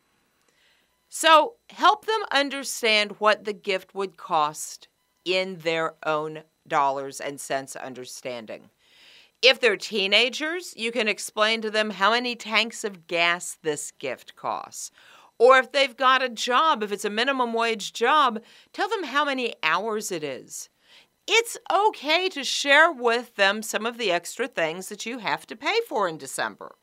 So 1.08 1.54
help 1.70 2.04
them 2.04 2.20
understand 2.30 3.12
what 3.20 3.46
the 3.46 3.54
gift 3.54 3.94
would 3.94 4.18
cost 4.18 4.88
in 5.24 5.58
their 5.58 5.94
own 6.04 6.42
dollars 6.66 7.20
and 7.20 7.40
cents 7.40 7.76
understanding. 7.76 8.70
If 9.42 9.60
they're 9.60 9.76
teenagers, 9.76 10.74
you 10.76 10.90
can 10.90 11.08
explain 11.08 11.60
to 11.62 11.70
them 11.70 11.90
how 11.90 12.12
many 12.12 12.34
tanks 12.34 12.84
of 12.84 13.06
gas 13.06 13.58
this 13.62 13.90
gift 13.90 14.36
costs 14.36 14.90
or 15.38 15.58
if 15.58 15.72
they've 15.72 15.96
got 15.96 16.22
a 16.22 16.28
job, 16.28 16.82
if 16.82 16.92
it's 16.92 17.04
a 17.04 17.10
minimum 17.10 17.52
wage 17.52 17.92
job, 17.92 18.40
tell 18.72 18.88
them 18.88 19.04
how 19.04 19.24
many 19.24 19.54
hours 19.62 20.12
it 20.12 20.22
is. 20.22 20.68
It's 21.26 21.56
okay 21.72 22.28
to 22.30 22.44
share 22.44 22.92
with 22.92 23.34
them 23.36 23.62
some 23.62 23.86
of 23.86 23.98
the 23.98 24.12
extra 24.12 24.46
things 24.46 24.88
that 24.88 25.06
you 25.06 25.18
have 25.18 25.46
to 25.46 25.56
pay 25.56 25.80
for 25.88 26.06
in 26.06 26.18
December. 26.18 26.76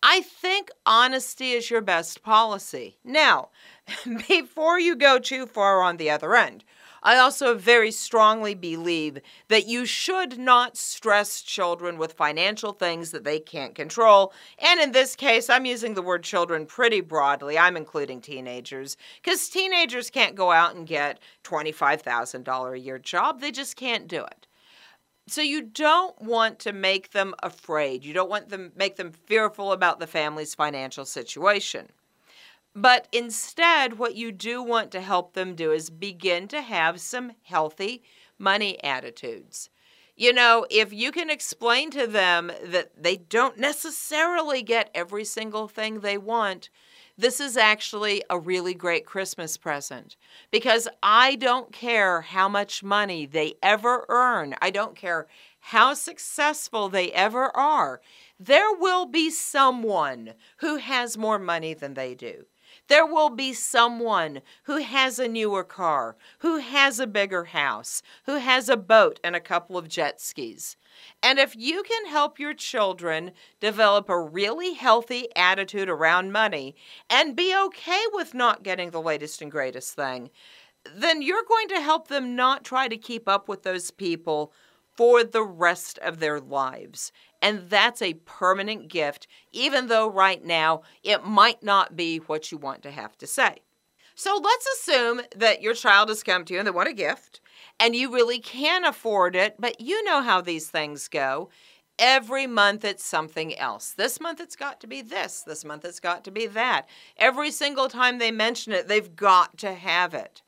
I 0.00 0.20
think 0.20 0.70
honesty 0.86 1.52
is 1.52 1.70
your 1.70 1.80
best 1.80 2.22
policy. 2.22 2.98
Now, 3.04 3.48
before 4.28 4.78
you 4.78 4.94
go 4.94 5.18
too 5.18 5.44
far 5.44 5.82
on 5.82 5.96
the 5.96 6.08
other 6.08 6.36
end, 6.36 6.64
I 7.08 7.16
also 7.16 7.54
very 7.54 7.90
strongly 7.90 8.54
believe 8.54 9.20
that 9.48 9.66
you 9.66 9.86
should 9.86 10.38
not 10.38 10.76
stress 10.76 11.40
children 11.40 11.96
with 11.96 12.12
financial 12.12 12.72
things 12.74 13.12
that 13.12 13.24
they 13.24 13.40
can't 13.40 13.74
control. 13.74 14.34
And 14.58 14.78
in 14.78 14.92
this 14.92 15.16
case, 15.16 15.48
I'm 15.48 15.64
using 15.64 15.94
the 15.94 16.02
word 16.02 16.22
children 16.22 16.66
pretty 16.66 17.00
broadly. 17.00 17.58
I'm 17.58 17.78
including 17.78 18.20
teenagers 18.20 18.98
because 19.24 19.48
teenagers 19.48 20.10
can't 20.10 20.34
go 20.34 20.52
out 20.52 20.74
and 20.74 20.86
get 20.86 21.18
$25,000 21.44 22.74
a 22.74 22.78
year 22.78 22.98
job. 22.98 23.40
They 23.40 23.52
just 23.52 23.74
can't 23.74 24.06
do 24.06 24.22
it. 24.26 24.46
So 25.28 25.40
you 25.40 25.62
don't 25.62 26.20
want 26.20 26.58
to 26.58 26.74
make 26.74 27.12
them 27.12 27.34
afraid. 27.42 28.04
You 28.04 28.12
don't 28.12 28.28
want 28.28 28.50
them 28.50 28.72
make 28.76 28.96
them 28.96 29.12
fearful 29.12 29.72
about 29.72 29.98
the 29.98 30.06
family's 30.06 30.54
financial 30.54 31.06
situation. 31.06 31.88
But 32.80 33.08
instead, 33.10 33.98
what 33.98 34.14
you 34.14 34.30
do 34.30 34.62
want 34.62 34.92
to 34.92 35.00
help 35.00 35.32
them 35.32 35.56
do 35.56 35.72
is 35.72 35.90
begin 35.90 36.46
to 36.48 36.60
have 36.60 37.00
some 37.00 37.32
healthy 37.42 38.04
money 38.38 38.80
attitudes. 38.84 39.68
You 40.14 40.32
know, 40.32 40.64
if 40.70 40.92
you 40.92 41.10
can 41.10 41.28
explain 41.28 41.90
to 41.90 42.06
them 42.06 42.52
that 42.64 43.02
they 43.02 43.16
don't 43.16 43.58
necessarily 43.58 44.62
get 44.62 44.90
every 44.94 45.24
single 45.24 45.66
thing 45.66 46.00
they 46.00 46.18
want, 46.18 46.70
this 47.16 47.40
is 47.40 47.56
actually 47.56 48.22
a 48.30 48.38
really 48.38 48.74
great 48.74 49.04
Christmas 49.04 49.56
present 49.56 50.14
because 50.52 50.86
I 51.02 51.34
don't 51.34 51.72
care 51.72 52.20
how 52.20 52.48
much 52.48 52.84
money 52.84 53.26
they 53.26 53.54
ever 53.60 54.06
earn. 54.08 54.54
I 54.62 54.70
don't 54.70 54.94
care 54.94 55.26
how 55.58 55.94
successful 55.94 56.88
they 56.88 57.10
ever 57.10 57.56
are. 57.56 58.00
There 58.38 58.72
will 58.72 59.06
be 59.06 59.30
someone 59.30 60.34
who 60.58 60.76
has 60.76 61.18
more 61.18 61.40
money 61.40 61.74
than 61.74 61.94
they 61.94 62.14
do. 62.14 62.44
There 62.88 63.06
will 63.06 63.30
be 63.30 63.52
someone 63.52 64.40
who 64.64 64.78
has 64.78 65.18
a 65.18 65.28
newer 65.28 65.62
car, 65.62 66.16
who 66.38 66.56
has 66.56 66.98
a 66.98 67.06
bigger 67.06 67.44
house, 67.44 68.02
who 68.24 68.36
has 68.36 68.68
a 68.68 68.78
boat 68.78 69.20
and 69.22 69.36
a 69.36 69.40
couple 69.40 69.76
of 69.76 69.88
jet 69.88 70.20
skis. 70.20 70.76
And 71.22 71.38
if 71.38 71.54
you 71.54 71.82
can 71.82 72.06
help 72.06 72.38
your 72.38 72.54
children 72.54 73.32
develop 73.60 74.08
a 74.08 74.18
really 74.18 74.72
healthy 74.72 75.28
attitude 75.36 75.88
around 75.90 76.32
money 76.32 76.74
and 77.10 77.36
be 77.36 77.54
okay 77.66 78.02
with 78.12 78.34
not 78.34 78.62
getting 78.62 78.90
the 78.90 79.02
latest 79.02 79.42
and 79.42 79.50
greatest 79.50 79.94
thing, 79.94 80.30
then 80.96 81.20
you're 81.20 81.44
going 81.46 81.68
to 81.68 81.80
help 81.80 82.08
them 82.08 82.34
not 82.34 82.64
try 82.64 82.88
to 82.88 82.96
keep 82.96 83.28
up 83.28 83.48
with 83.48 83.64
those 83.64 83.90
people 83.90 84.52
for 84.96 85.22
the 85.22 85.44
rest 85.44 85.98
of 85.98 86.18
their 86.18 86.40
lives. 86.40 87.12
And 87.40 87.70
that's 87.70 88.02
a 88.02 88.14
permanent 88.14 88.88
gift, 88.88 89.26
even 89.52 89.86
though 89.86 90.10
right 90.10 90.44
now 90.44 90.82
it 91.02 91.24
might 91.24 91.62
not 91.62 91.96
be 91.96 92.18
what 92.18 92.50
you 92.50 92.58
want 92.58 92.82
to 92.82 92.90
have 92.90 93.16
to 93.18 93.26
say. 93.26 93.58
So 94.14 94.40
let's 94.42 94.66
assume 94.66 95.20
that 95.36 95.62
your 95.62 95.74
child 95.74 96.08
has 96.08 96.24
come 96.24 96.44
to 96.44 96.52
you 96.52 96.58
and 96.58 96.66
they 96.66 96.72
want 96.72 96.88
a 96.88 96.92
gift, 96.92 97.40
and 97.78 97.94
you 97.94 98.12
really 98.12 98.40
can 98.40 98.84
afford 98.84 99.36
it, 99.36 99.54
but 99.60 99.80
you 99.80 100.02
know 100.02 100.22
how 100.22 100.40
these 100.40 100.68
things 100.68 101.06
go. 101.06 101.50
Every 102.00 102.46
month 102.46 102.84
it's 102.84 103.04
something 103.04 103.56
else. 103.56 103.92
This 103.92 104.20
month 104.20 104.40
it's 104.40 104.56
got 104.56 104.80
to 104.80 104.88
be 104.88 105.02
this. 105.02 105.42
This 105.42 105.64
month 105.64 105.84
it's 105.84 106.00
got 106.00 106.24
to 106.24 106.32
be 106.32 106.46
that. 106.46 106.88
Every 107.16 107.52
single 107.52 107.88
time 107.88 108.18
they 108.18 108.32
mention 108.32 108.72
it, 108.72 108.88
they've 108.88 109.14
got 109.14 109.56
to 109.58 109.74
have 109.74 110.14
it. 110.14 110.42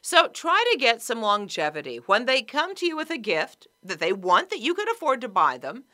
So 0.00 0.28
try 0.28 0.64
to 0.72 0.78
get 0.78 1.02
some 1.02 1.20
longevity. 1.20 1.96
When 2.06 2.24
they 2.24 2.42
come 2.42 2.74
to 2.76 2.86
you 2.86 2.96
with 2.96 3.10
a 3.10 3.18
gift 3.18 3.66
that 3.82 3.98
they 3.98 4.12
want 4.12 4.50
that 4.50 4.60
you 4.60 4.74
could 4.74 4.90
afford 4.90 5.20
to 5.22 5.28
buy 5.28 5.58
them, 5.58 5.84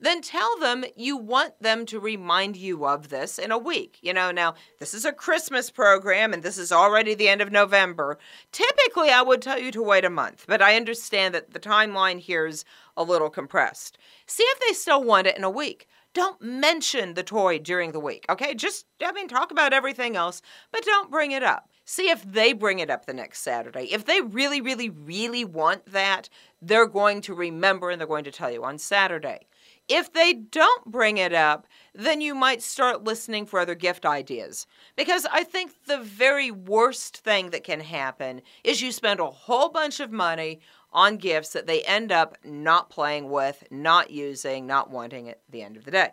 then 0.00 0.22
tell 0.22 0.58
them 0.58 0.84
you 0.96 1.16
want 1.16 1.60
them 1.62 1.86
to 1.86 2.00
remind 2.00 2.56
you 2.56 2.86
of 2.86 3.10
this 3.10 3.38
in 3.38 3.50
a 3.50 3.58
week. 3.58 3.98
You 4.02 4.14
know, 4.14 4.30
now 4.30 4.54
this 4.78 4.94
is 4.94 5.04
a 5.04 5.12
Christmas 5.12 5.70
program 5.70 6.32
and 6.32 6.42
this 6.42 6.58
is 6.58 6.72
already 6.72 7.14
the 7.14 7.28
end 7.28 7.40
of 7.40 7.52
November. 7.52 8.18
Typically, 8.52 9.10
I 9.10 9.22
would 9.22 9.42
tell 9.42 9.58
you 9.58 9.70
to 9.72 9.82
wait 9.82 10.04
a 10.04 10.10
month, 10.10 10.44
but 10.48 10.62
I 10.62 10.76
understand 10.76 11.34
that 11.34 11.52
the 11.52 11.60
timeline 11.60 12.18
here 12.18 12.46
is 12.46 12.64
a 12.96 13.02
little 13.02 13.30
compressed. 13.30 13.98
See 14.26 14.42
if 14.42 14.60
they 14.60 14.74
still 14.74 15.04
want 15.04 15.26
it 15.26 15.36
in 15.36 15.44
a 15.44 15.50
week. 15.50 15.86
Don't 16.12 16.42
mention 16.42 17.14
the 17.14 17.22
toy 17.22 17.58
during 17.58 17.92
the 17.92 18.00
week, 18.00 18.26
okay? 18.28 18.52
Just, 18.54 18.86
I 19.04 19.12
mean, 19.12 19.28
talk 19.28 19.52
about 19.52 19.72
everything 19.72 20.16
else, 20.16 20.42
but 20.72 20.82
don't 20.82 21.10
bring 21.10 21.30
it 21.30 21.44
up. 21.44 21.68
See 21.90 22.08
if 22.08 22.22
they 22.22 22.52
bring 22.52 22.78
it 22.78 22.88
up 22.88 23.06
the 23.06 23.12
next 23.12 23.40
Saturday. 23.40 23.92
If 23.92 24.04
they 24.04 24.20
really, 24.20 24.60
really, 24.60 24.88
really 24.90 25.44
want 25.44 25.86
that, 25.86 26.28
they're 26.62 26.86
going 26.86 27.20
to 27.22 27.34
remember 27.34 27.90
and 27.90 28.00
they're 28.00 28.06
going 28.06 28.22
to 28.22 28.30
tell 28.30 28.48
you 28.48 28.62
on 28.62 28.78
Saturday. 28.78 29.48
If 29.88 30.12
they 30.12 30.34
don't 30.34 30.84
bring 30.84 31.16
it 31.16 31.32
up, 31.32 31.66
then 31.92 32.20
you 32.20 32.32
might 32.32 32.62
start 32.62 33.02
listening 33.02 33.44
for 33.44 33.58
other 33.58 33.74
gift 33.74 34.06
ideas. 34.06 34.68
Because 34.94 35.26
I 35.32 35.42
think 35.42 35.72
the 35.86 35.98
very 35.98 36.52
worst 36.52 37.16
thing 37.16 37.50
that 37.50 37.64
can 37.64 37.80
happen 37.80 38.42
is 38.62 38.80
you 38.80 38.92
spend 38.92 39.18
a 39.18 39.26
whole 39.26 39.68
bunch 39.68 39.98
of 39.98 40.12
money 40.12 40.60
on 40.92 41.16
gifts 41.16 41.52
that 41.54 41.66
they 41.66 41.82
end 41.82 42.12
up 42.12 42.38
not 42.44 42.88
playing 42.88 43.30
with, 43.30 43.64
not 43.68 44.12
using, 44.12 44.64
not 44.64 44.92
wanting 44.92 45.28
at 45.28 45.40
the 45.50 45.62
end 45.62 45.76
of 45.76 45.84
the 45.84 45.90
day. 45.90 46.10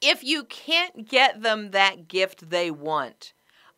If 0.00 0.24
you 0.24 0.42
can't 0.42 1.08
get 1.08 1.42
them 1.42 1.70
that 1.70 2.08
gift 2.08 2.50
they 2.50 2.72
want, 2.72 3.32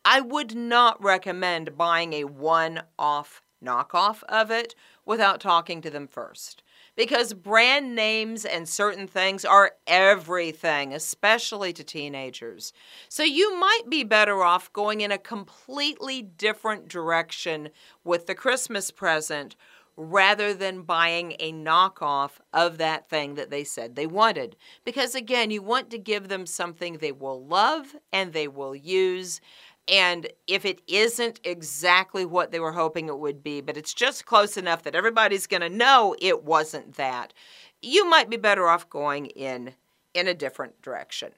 I 0.05 0.21
would 0.21 0.55
not 0.55 1.01
recommend 1.03 1.77
buying 1.77 2.13
a 2.13 2.23
one 2.23 2.83
off 2.97 3.41
knockoff 3.63 4.23
of 4.23 4.49
it 4.51 4.73
without 5.05 5.41
talking 5.41 5.81
to 5.81 5.89
them 5.89 6.07
first 6.07 6.63
because 6.95 7.33
brand 7.33 7.95
names 7.95 8.43
and 8.43 8.67
certain 8.67 9.07
things 9.07 9.45
are 9.45 9.71
everything, 9.87 10.93
especially 10.93 11.71
to 11.73 11.83
teenagers. 11.83 12.73
So 13.07 13.23
you 13.23 13.57
might 13.57 13.83
be 13.89 14.03
better 14.03 14.43
off 14.43 14.71
going 14.73 15.01
in 15.01 15.11
a 15.11 15.17
completely 15.17 16.21
different 16.21 16.87
direction 16.87 17.69
with 18.03 18.27
the 18.27 18.35
Christmas 18.35 18.91
present 18.91 19.55
rather 19.95 20.53
than 20.53 20.81
buying 20.81 21.35
a 21.39 21.51
knockoff 21.51 22.39
of 22.53 22.77
that 22.77 23.09
thing 23.09 23.35
that 23.35 23.49
they 23.49 23.65
said 23.65 23.95
they 23.95 24.07
wanted. 24.07 24.55
Because 24.85 25.13
again, 25.13 25.51
you 25.51 25.61
want 25.61 25.89
to 25.89 25.97
give 25.97 26.29
them 26.29 26.45
something 26.45 26.97
they 26.97 27.11
will 27.11 27.45
love 27.45 27.95
and 28.13 28.31
they 28.31 28.47
will 28.47 28.73
use. 28.73 29.41
And 29.89 30.27
if 30.45 30.65
it 30.65 30.81
isn't 30.87 31.39
exactly 31.43 32.23
what 32.23 32.51
they 32.51 32.59
were 32.59 32.73
hoping 32.73 33.07
it 33.07 33.17
would 33.17 33.41
be, 33.41 33.59
but 33.59 33.75
it's 33.75 33.93
just 33.93 34.25
close 34.25 34.55
enough 34.55 34.83
that 34.83 34.93
everybody's 34.93 35.47
going 35.47 35.61
to 35.61 35.69
know 35.69 36.15
it 36.21 36.43
wasn't 36.43 36.95
that, 36.95 37.33
you 37.81 38.07
might 38.07 38.29
be 38.29 38.37
better 38.37 38.67
off 38.67 38.89
going 38.89 39.27
in 39.27 39.73
in 40.13 40.27
a 40.27 40.33
different 40.33 40.79
direction. 40.81 41.31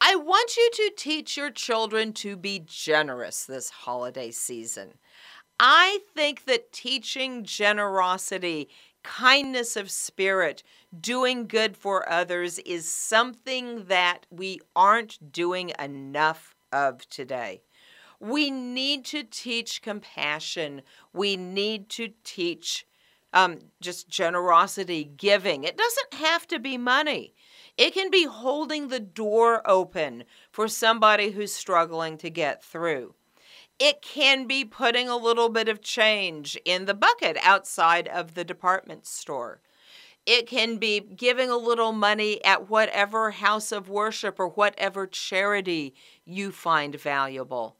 I 0.00 0.16
want 0.16 0.56
you 0.56 0.70
to 0.74 0.92
teach 0.96 1.36
your 1.36 1.50
children 1.50 2.12
to 2.14 2.36
be 2.36 2.62
generous 2.66 3.46
this 3.46 3.70
holiday 3.70 4.30
season. 4.30 4.94
I 5.58 6.00
think 6.14 6.44
that 6.44 6.72
teaching 6.72 7.44
generosity, 7.44 8.68
kindness 9.02 9.76
of 9.76 9.90
spirit, 9.90 10.62
doing 11.00 11.46
good 11.46 11.76
for 11.76 12.06
others 12.10 12.58
is 12.60 12.86
something 12.88 13.84
that 13.84 14.26
we 14.30 14.60
aren't 14.76 15.32
doing 15.32 15.72
enough 15.78 16.53
of 16.74 17.08
today. 17.08 17.62
We 18.20 18.50
need 18.50 19.04
to 19.06 19.22
teach 19.22 19.82
compassion. 19.82 20.82
We 21.12 21.36
need 21.36 21.88
to 21.90 22.10
teach 22.24 22.86
um, 23.32 23.58
just 23.80 24.08
generosity, 24.08 25.04
giving. 25.04 25.64
It 25.64 25.76
doesn't 25.76 26.14
have 26.14 26.46
to 26.48 26.58
be 26.58 26.78
money. 26.78 27.34
It 27.76 27.92
can 27.92 28.10
be 28.10 28.24
holding 28.24 28.88
the 28.88 29.00
door 29.00 29.68
open 29.68 30.24
for 30.50 30.68
somebody 30.68 31.30
who's 31.32 31.52
struggling 31.52 32.16
to 32.18 32.30
get 32.30 32.62
through. 32.62 33.14
It 33.80 34.00
can 34.02 34.46
be 34.46 34.64
putting 34.64 35.08
a 35.08 35.16
little 35.16 35.48
bit 35.48 35.68
of 35.68 35.82
change 35.82 36.56
in 36.64 36.84
the 36.84 36.94
bucket 36.94 37.36
outside 37.42 38.06
of 38.06 38.34
the 38.34 38.44
department 38.44 39.04
store. 39.04 39.60
It 40.26 40.46
can 40.46 40.78
be 40.78 41.00
giving 41.00 41.50
a 41.50 41.56
little 41.56 41.92
money 41.92 42.42
at 42.44 42.70
whatever 42.70 43.30
house 43.30 43.72
of 43.72 43.88
worship 43.88 44.40
or 44.40 44.48
whatever 44.48 45.06
charity 45.06 45.94
you 46.24 46.50
find 46.50 46.94
valuable. 46.94 47.76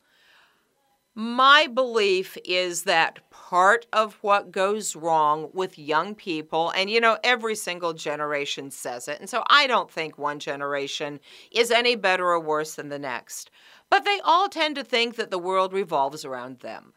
My 1.16 1.68
belief 1.68 2.36
is 2.44 2.82
that 2.82 3.30
part 3.30 3.86
of 3.92 4.14
what 4.14 4.50
goes 4.50 4.96
wrong 4.96 5.48
with 5.52 5.78
young 5.78 6.16
people, 6.16 6.70
and 6.70 6.90
you 6.90 7.00
know, 7.00 7.18
every 7.22 7.54
single 7.54 7.92
generation 7.92 8.72
says 8.72 9.06
it, 9.06 9.20
and 9.20 9.30
so 9.30 9.44
I 9.46 9.68
don't 9.68 9.88
think 9.88 10.18
one 10.18 10.40
generation 10.40 11.20
is 11.52 11.70
any 11.70 11.94
better 11.94 12.26
or 12.26 12.40
worse 12.40 12.74
than 12.74 12.88
the 12.88 12.98
next, 12.98 13.48
but 13.88 14.04
they 14.04 14.18
all 14.24 14.48
tend 14.48 14.74
to 14.74 14.82
think 14.82 15.14
that 15.14 15.30
the 15.30 15.38
world 15.38 15.72
revolves 15.72 16.24
around 16.24 16.60
them. 16.60 16.94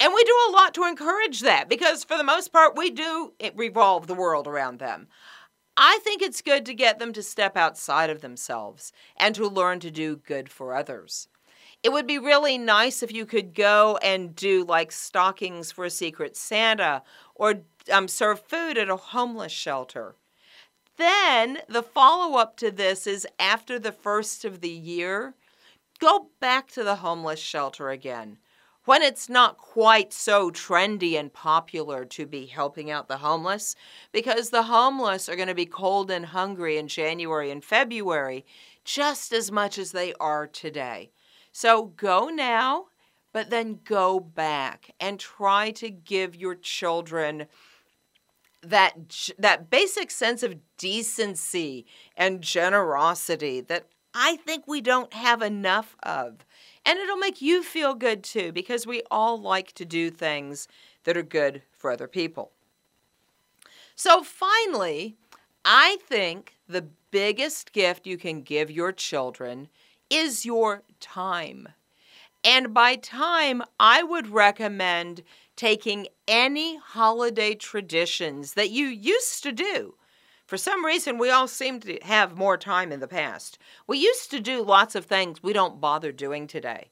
And 0.00 0.12
we 0.14 0.22
do 0.24 0.36
a 0.48 0.52
lot 0.52 0.74
to 0.74 0.84
encourage 0.84 1.40
that 1.40 1.68
because, 1.68 2.04
for 2.04 2.16
the 2.16 2.24
most 2.24 2.52
part, 2.52 2.76
we 2.76 2.90
do 2.90 3.32
revolve 3.54 4.06
the 4.06 4.14
world 4.14 4.46
around 4.46 4.78
them. 4.78 5.08
I 5.76 5.98
think 6.02 6.22
it's 6.22 6.42
good 6.42 6.66
to 6.66 6.74
get 6.74 6.98
them 6.98 7.12
to 7.12 7.22
step 7.22 7.56
outside 7.56 8.10
of 8.10 8.20
themselves 8.20 8.92
and 9.16 9.34
to 9.34 9.48
learn 9.48 9.80
to 9.80 9.90
do 9.90 10.16
good 10.16 10.48
for 10.48 10.74
others. 10.74 11.28
It 11.82 11.92
would 11.92 12.06
be 12.06 12.18
really 12.18 12.58
nice 12.58 13.02
if 13.02 13.12
you 13.12 13.24
could 13.24 13.54
go 13.54 13.98
and 14.02 14.34
do 14.34 14.64
like 14.64 14.90
stockings 14.90 15.70
for 15.70 15.84
a 15.84 15.90
Secret 15.90 16.36
Santa 16.36 17.02
or 17.34 17.62
um, 17.92 18.08
serve 18.08 18.40
food 18.40 18.76
at 18.76 18.90
a 18.90 18.96
homeless 18.96 19.52
shelter. 19.52 20.16
Then 20.96 21.58
the 21.68 21.84
follow 21.84 22.36
up 22.36 22.56
to 22.56 22.72
this 22.72 23.06
is 23.06 23.26
after 23.38 23.78
the 23.78 23.92
first 23.92 24.44
of 24.44 24.60
the 24.60 24.68
year, 24.68 25.34
go 26.00 26.30
back 26.40 26.68
to 26.72 26.82
the 26.82 26.96
homeless 26.96 27.38
shelter 27.38 27.90
again 27.90 28.38
when 28.88 29.02
it's 29.02 29.28
not 29.28 29.58
quite 29.58 30.14
so 30.14 30.50
trendy 30.50 31.20
and 31.20 31.30
popular 31.30 32.06
to 32.06 32.24
be 32.24 32.46
helping 32.46 32.90
out 32.90 33.06
the 33.06 33.18
homeless, 33.18 33.76
because 34.12 34.48
the 34.48 34.62
homeless 34.62 35.28
are 35.28 35.36
going 35.36 35.46
to 35.46 35.54
be 35.54 35.66
cold 35.66 36.10
and 36.10 36.24
hungry 36.24 36.78
in 36.78 36.88
January 36.88 37.50
and 37.50 37.62
February 37.62 38.46
just 38.86 39.30
as 39.30 39.52
much 39.52 39.76
as 39.76 39.92
they 39.92 40.14
are 40.14 40.46
today. 40.46 41.10
So 41.52 41.92
go 41.98 42.28
now, 42.28 42.86
but 43.30 43.50
then 43.50 43.80
go 43.84 44.18
back 44.20 44.90
and 44.98 45.20
try 45.20 45.70
to 45.72 45.90
give 45.90 46.34
your 46.34 46.54
children 46.54 47.44
that 48.62 48.94
that 49.38 49.68
basic 49.68 50.10
sense 50.10 50.42
of 50.42 50.56
decency 50.78 51.84
and 52.16 52.40
generosity 52.40 53.60
that 53.60 53.84
I 54.14 54.36
think 54.36 54.64
we 54.66 54.80
don't 54.80 55.12
have 55.12 55.42
enough 55.42 55.94
of. 56.02 56.46
And 56.88 56.98
it'll 56.98 57.18
make 57.18 57.42
you 57.42 57.62
feel 57.62 57.94
good 57.94 58.24
too, 58.24 58.50
because 58.50 58.86
we 58.86 59.02
all 59.10 59.38
like 59.38 59.72
to 59.72 59.84
do 59.84 60.08
things 60.08 60.66
that 61.04 61.18
are 61.18 61.22
good 61.22 61.60
for 61.76 61.90
other 61.90 62.08
people. 62.08 62.52
So, 63.94 64.22
finally, 64.22 65.14
I 65.66 65.98
think 66.08 66.56
the 66.66 66.86
biggest 67.10 67.74
gift 67.74 68.06
you 68.06 68.16
can 68.16 68.40
give 68.40 68.70
your 68.70 68.92
children 68.92 69.68
is 70.08 70.46
your 70.46 70.82
time. 70.98 71.68
And 72.42 72.72
by 72.72 72.96
time, 72.96 73.62
I 73.78 74.02
would 74.02 74.28
recommend 74.30 75.24
taking 75.56 76.06
any 76.26 76.78
holiday 76.78 77.54
traditions 77.54 78.54
that 78.54 78.70
you 78.70 78.86
used 78.86 79.42
to 79.42 79.52
do 79.52 79.94
for 80.48 80.56
some 80.56 80.82
reason, 80.82 81.18
we 81.18 81.28
all 81.28 81.46
seem 81.46 81.78
to 81.80 81.98
have 82.04 82.38
more 82.38 82.56
time 82.56 82.90
in 82.90 83.00
the 83.00 83.06
past. 83.06 83.58
We 83.86 83.98
used 83.98 84.30
to 84.30 84.40
do 84.40 84.62
lots 84.62 84.94
of 84.94 85.04
things 85.04 85.42
we 85.42 85.52
don't 85.52 85.78
bother 85.78 86.10
doing 86.10 86.46
today. 86.46 86.88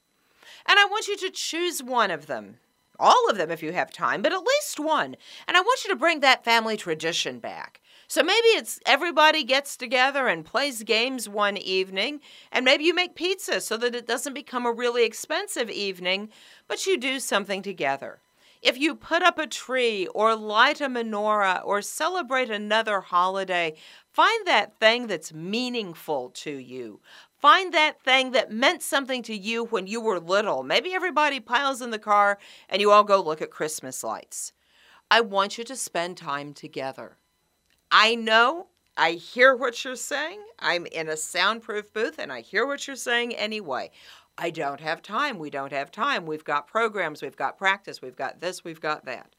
And 0.66 0.78
I 0.78 0.84
want 0.84 1.08
you 1.08 1.16
to 1.16 1.30
choose 1.30 1.82
one 1.82 2.10
of 2.10 2.26
them. 2.26 2.58
All 2.98 3.30
of 3.30 3.38
them 3.38 3.50
if 3.50 3.62
you 3.62 3.72
have 3.72 3.90
time, 3.90 4.20
but 4.20 4.34
at 4.34 4.42
least 4.42 4.78
one. 4.78 5.16
And 5.48 5.56
I 5.56 5.62
want 5.62 5.82
you 5.84 5.90
to 5.90 5.96
bring 5.96 6.20
that 6.20 6.44
family 6.44 6.76
tradition 6.76 7.38
back. 7.38 7.80
So 8.08 8.22
maybe 8.22 8.48
it's 8.48 8.78
everybody 8.84 9.42
gets 9.42 9.78
together 9.78 10.28
and 10.28 10.44
plays 10.44 10.82
games 10.82 11.26
one 11.26 11.56
evening, 11.56 12.20
and 12.52 12.62
maybe 12.62 12.84
you 12.84 12.92
make 12.92 13.14
pizza 13.14 13.62
so 13.62 13.78
that 13.78 13.94
it 13.94 14.06
doesn't 14.06 14.34
become 14.34 14.66
a 14.66 14.70
really 14.72 15.06
expensive 15.06 15.70
evening, 15.70 16.28
but 16.68 16.86
you 16.86 16.98
do 16.98 17.18
something 17.20 17.62
together. 17.62 18.20
If 18.66 18.76
you 18.76 18.96
put 18.96 19.22
up 19.22 19.38
a 19.38 19.46
tree 19.46 20.08
or 20.08 20.34
light 20.34 20.80
a 20.80 20.88
menorah 20.88 21.64
or 21.64 21.80
celebrate 21.80 22.50
another 22.50 23.00
holiday, 23.00 23.74
find 24.10 24.44
that 24.44 24.76
thing 24.80 25.06
that's 25.06 25.32
meaningful 25.32 26.30
to 26.30 26.50
you. 26.50 27.00
Find 27.38 27.72
that 27.74 28.02
thing 28.02 28.32
that 28.32 28.50
meant 28.50 28.82
something 28.82 29.22
to 29.22 29.36
you 29.36 29.66
when 29.66 29.86
you 29.86 30.00
were 30.00 30.18
little. 30.18 30.64
Maybe 30.64 30.94
everybody 30.94 31.38
piles 31.38 31.80
in 31.80 31.90
the 31.90 31.98
car 32.00 32.40
and 32.68 32.80
you 32.80 32.90
all 32.90 33.04
go 33.04 33.22
look 33.22 33.40
at 33.40 33.52
Christmas 33.52 34.02
lights. 34.02 34.52
I 35.12 35.20
want 35.20 35.58
you 35.58 35.62
to 35.62 35.76
spend 35.76 36.16
time 36.16 36.52
together. 36.52 37.18
I 37.92 38.16
know 38.16 38.66
I 38.96 39.12
hear 39.12 39.54
what 39.54 39.84
you're 39.84 39.94
saying. 39.94 40.40
I'm 40.58 40.86
in 40.86 41.08
a 41.08 41.16
soundproof 41.16 41.92
booth 41.92 42.18
and 42.18 42.32
I 42.32 42.40
hear 42.40 42.66
what 42.66 42.88
you're 42.88 42.96
saying 42.96 43.36
anyway. 43.36 43.92
I 44.38 44.50
don't 44.50 44.80
have 44.80 45.02
time. 45.02 45.38
We 45.38 45.50
don't 45.50 45.72
have 45.72 45.90
time. 45.90 46.26
We've 46.26 46.44
got 46.44 46.66
programs, 46.66 47.22
we've 47.22 47.36
got 47.36 47.56
practice, 47.56 48.02
we've 48.02 48.16
got 48.16 48.40
this, 48.40 48.64
we've 48.64 48.80
got 48.80 49.04
that. 49.06 49.34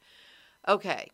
Okay, 0.66 1.10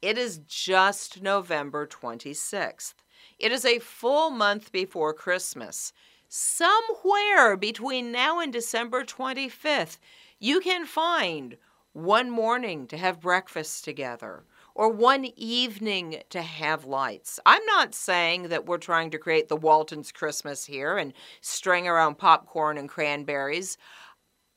it 0.00 0.16
is 0.16 0.38
just 0.46 1.22
November 1.22 1.86
26th. 1.86 2.94
It 3.38 3.50
is 3.50 3.64
a 3.64 3.80
full 3.80 4.30
month 4.30 4.70
before 4.70 5.12
Christmas. 5.12 5.92
Somewhere 6.28 7.56
between 7.56 8.12
now 8.12 8.38
and 8.40 8.52
December 8.52 9.04
25th, 9.04 9.98
you 10.38 10.60
can 10.60 10.86
find 10.86 11.56
one 11.92 12.30
morning 12.30 12.86
to 12.88 12.96
have 12.96 13.20
breakfast 13.20 13.84
together 13.84 14.44
or 14.76 14.90
one 14.90 15.24
evening 15.36 16.22
to 16.28 16.42
have 16.42 16.84
lights. 16.84 17.40
I'm 17.46 17.64
not 17.64 17.94
saying 17.94 18.48
that 18.48 18.66
we're 18.66 18.76
trying 18.76 19.10
to 19.12 19.18
create 19.18 19.48
the 19.48 19.56
Waltons 19.56 20.12
Christmas 20.12 20.66
here 20.66 20.98
and 20.98 21.14
string 21.40 21.88
around 21.88 22.18
popcorn 22.18 22.76
and 22.76 22.86
cranberries. 22.86 23.78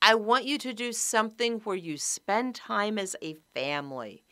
I 0.02 0.16
want 0.16 0.44
you 0.44 0.58
to 0.58 0.74
do 0.74 0.92
something 0.92 1.60
where 1.60 1.78
you 1.78 1.98
spend 1.98 2.54
time 2.54 3.00
as 3.00 3.16
a 3.22 3.38
family. 3.54 4.26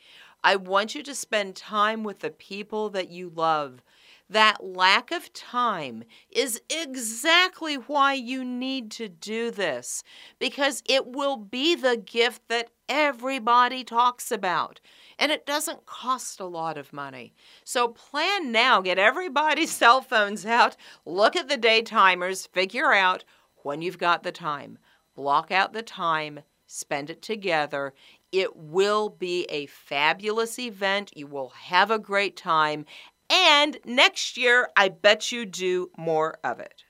I 0.43 0.57
want 0.57 0.93
you 0.93 1.03
to 1.03 1.15
spend 1.15 1.55
time 1.55 2.03
with 2.03 2.19
the 2.19 2.31
people 2.31 2.89
that 2.89 3.09
you 3.09 3.31
love. 3.33 3.81
That 4.29 4.61
lack 4.61 5.11
of 5.11 5.31
time 5.31 6.03
is 6.29 6.61
exactly 6.69 7.75
why 7.75 8.13
you 8.13 8.43
need 8.43 8.91
to 8.91 9.07
do 9.07 9.51
this 9.51 10.03
because 10.37 10.83
it 10.85 11.07
will 11.07 11.37
be 11.37 11.75
the 11.75 11.95
gift 11.95 12.41
that 12.49 12.69
everybody 12.89 13.83
talks 13.85 14.31
about 14.31 14.81
and 15.17 15.31
it 15.31 15.45
doesn't 15.45 15.85
cost 15.85 16.39
a 16.39 16.45
lot 16.45 16.77
of 16.77 16.91
money. 16.93 17.33
So 17.63 17.87
plan 17.87 18.51
now, 18.51 18.81
get 18.81 18.99
everybody's 18.99 19.71
cell 19.75 20.01
phones 20.01 20.45
out, 20.45 20.75
look 21.05 21.35
at 21.35 21.47
the 21.47 21.57
day 21.57 21.81
timers, 21.81 22.45
figure 22.47 22.93
out 22.93 23.23
when 23.63 23.81
you've 23.81 23.97
got 23.97 24.23
the 24.23 24.31
time. 24.31 24.77
Block 25.15 25.51
out 25.51 25.73
the 25.73 25.81
time, 25.81 26.41
spend 26.67 27.09
it 27.09 27.21
together. 27.21 27.93
It 28.31 28.55
will 28.55 29.09
be 29.09 29.45
a 29.49 29.65
fabulous 29.67 30.59
event. 30.59 31.11
You 31.15 31.27
will 31.27 31.49
have 31.49 31.89
a 31.89 31.97
great 31.97 32.35
time. 32.35 32.85
And 33.29 33.77
next 33.85 34.37
year, 34.37 34.69
I 34.75 34.89
bet 34.89 35.31
you 35.31 35.45
do 35.45 35.91
more 35.97 36.37
of 36.43 36.59
it. 36.59 36.83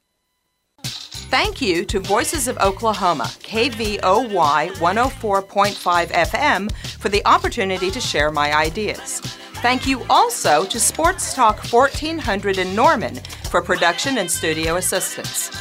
Thank 1.30 1.62
you 1.62 1.84
to 1.86 2.00
Voices 2.00 2.48
of 2.48 2.58
Oklahoma, 2.60 3.26
KVOY 3.26 4.00
104.5 4.00 6.08
FM, 6.08 6.72
for 7.00 7.10
the 7.10 7.26
opportunity 7.26 7.92
to 7.92 8.00
share 8.00 8.32
my 8.32 8.56
ideas. 8.56 9.20
Thank 9.62 9.88
you 9.88 10.04
also 10.10 10.64
to 10.66 10.80
Sports 10.80 11.34
Talk 11.34 11.62
1400 11.66 12.60
in 12.60 12.76
Norman 12.76 13.16
for 13.50 13.62
production 13.62 14.20
and 14.20 14.32
studio 14.32 14.78
assistance. 14.78 15.52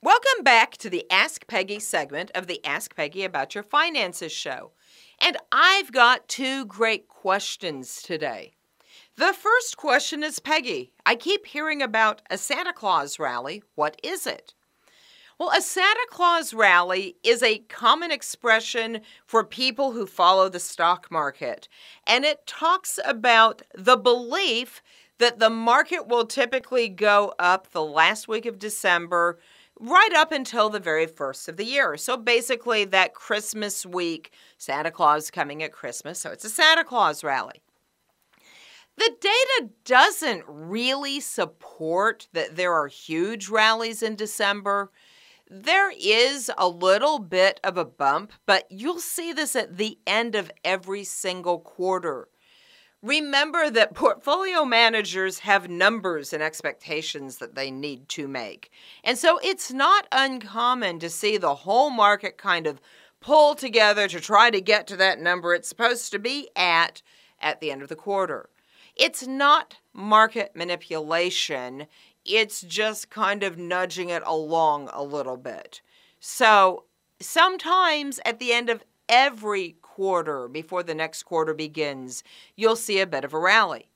Welcome 0.00 0.44
back 0.44 0.76
to 0.76 0.88
the 0.88 1.04
Ask 1.10 1.48
Peggy 1.48 1.80
segment 1.80 2.30
of 2.34 2.46
the 2.46 2.64
Ask 2.64 2.94
Peggy 2.94 3.24
About 3.24 3.56
Your 3.56 3.64
Finances 3.64 4.30
show. 4.30 4.70
And 5.20 5.36
I've 5.50 5.90
got 5.90 6.28
two 6.28 6.66
great 6.66 7.08
questions 7.08 8.00
today. 8.00 8.57
The 9.18 9.32
first 9.32 9.76
question 9.76 10.22
is 10.22 10.38
Peggy. 10.38 10.92
I 11.04 11.16
keep 11.16 11.46
hearing 11.46 11.82
about 11.82 12.22
a 12.30 12.38
Santa 12.38 12.72
Claus 12.72 13.18
rally. 13.18 13.64
What 13.74 13.98
is 14.04 14.28
it? 14.28 14.54
Well, 15.40 15.50
a 15.50 15.60
Santa 15.60 16.06
Claus 16.08 16.54
rally 16.54 17.16
is 17.24 17.42
a 17.42 17.58
common 17.68 18.12
expression 18.12 19.00
for 19.26 19.42
people 19.42 19.90
who 19.90 20.06
follow 20.06 20.48
the 20.48 20.60
stock 20.60 21.10
market. 21.10 21.66
And 22.06 22.24
it 22.24 22.46
talks 22.46 23.00
about 23.04 23.62
the 23.74 23.96
belief 23.96 24.84
that 25.18 25.40
the 25.40 25.50
market 25.50 26.06
will 26.06 26.24
typically 26.24 26.88
go 26.88 27.34
up 27.40 27.72
the 27.72 27.82
last 27.82 28.28
week 28.28 28.46
of 28.46 28.60
December 28.60 29.40
right 29.80 30.12
up 30.14 30.30
until 30.30 30.70
the 30.70 30.78
very 30.78 31.06
first 31.06 31.48
of 31.48 31.56
the 31.56 31.66
year. 31.66 31.96
So 31.96 32.16
basically, 32.16 32.84
that 32.84 33.14
Christmas 33.14 33.84
week, 33.84 34.30
Santa 34.58 34.92
Claus 34.92 35.28
coming 35.28 35.64
at 35.64 35.72
Christmas. 35.72 36.20
So 36.20 36.30
it's 36.30 36.44
a 36.44 36.48
Santa 36.48 36.84
Claus 36.84 37.24
rally. 37.24 37.62
The 38.98 39.14
data 39.20 39.70
doesn't 39.84 40.42
really 40.48 41.20
support 41.20 42.26
that 42.32 42.56
there 42.56 42.72
are 42.72 42.88
huge 42.88 43.48
rallies 43.48 44.02
in 44.02 44.16
December. 44.16 44.90
There 45.48 45.92
is 45.96 46.50
a 46.58 46.66
little 46.66 47.20
bit 47.20 47.60
of 47.62 47.78
a 47.78 47.84
bump, 47.84 48.32
but 48.44 48.66
you'll 48.68 48.98
see 48.98 49.32
this 49.32 49.54
at 49.54 49.76
the 49.76 50.00
end 50.04 50.34
of 50.34 50.50
every 50.64 51.04
single 51.04 51.60
quarter. 51.60 52.26
Remember 53.00 53.70
that 53.70 53.94
portfolio 53.94 54.64
managers 54.64 55.38
have 55.38 55.70
numbers 55.70 56.32
and 56.32 56.42
expectations 56.42 57.38
that 57.38 57.54
they 57.54 57.70
need 57.70 58.08
to 58.08 58.26
make. 58.26 58.68
And 59.04 59.16
so 59.16 59.38
it's 59.44 59.72
not 59.72 60.08
uncommon 60.10 60.98
to 60.98 61.08
see 61.08 61.36
the 61.36 61.54
whole 61.54 61.90
market 61.90 62.36
kind 62.36 62.66
of 62.66 62.80
pull 63.20 63.54
together 63.54 64.08
to 64.08 64.18
try 64.18 64.50
to 64.50 64.60
get 64.60 64.88
to 64.88 64.96
that 64.96 65.20
number 65.20 65.54
it's 65.54 65.68
supposed 65.68 66.10
to 66.10 66.18
be 66.18 66.48
at 66.56 67.00
at 67.40 67.60
the 67.60 67.70
end 67.70 67.82
of 67.82 67.88
the 67.88 67.94
quarter. 67.94 68.50
It's 68.98 69.28
not 69.28 69.76
market 69.94 70.56
manipulation, 70.56 71.86
it's 72.24 72.62
just 72.62 73.10
kind 73.10 73.44
of 73.44 73.56
nudging 73.56 74.10
it 74.10 74.22
along 74.26 74.90
a 74.92 75.04
little 75.04 75.36
bit. 75.36 75.80
So 76.18 76.84
sometimes 77.20 78.18
at 78.24 78.40
the 78.40 78.52
end 78.52 78.68
of 78.68 78.84
every 79.08 79.76
quarter, 79.82 80.48
before 80.48 80.82
the 80.82 80.96
next 80.96 81.22
quarter 81.22 81.54
begins, 81.54 82.24
you'll 82.56 82.76
see 82.76 82.98
a 82.98 83.06
bit 83.06 83.24
of 83.24 83.32
a 83.32 83.38
rally. 83.38 83.88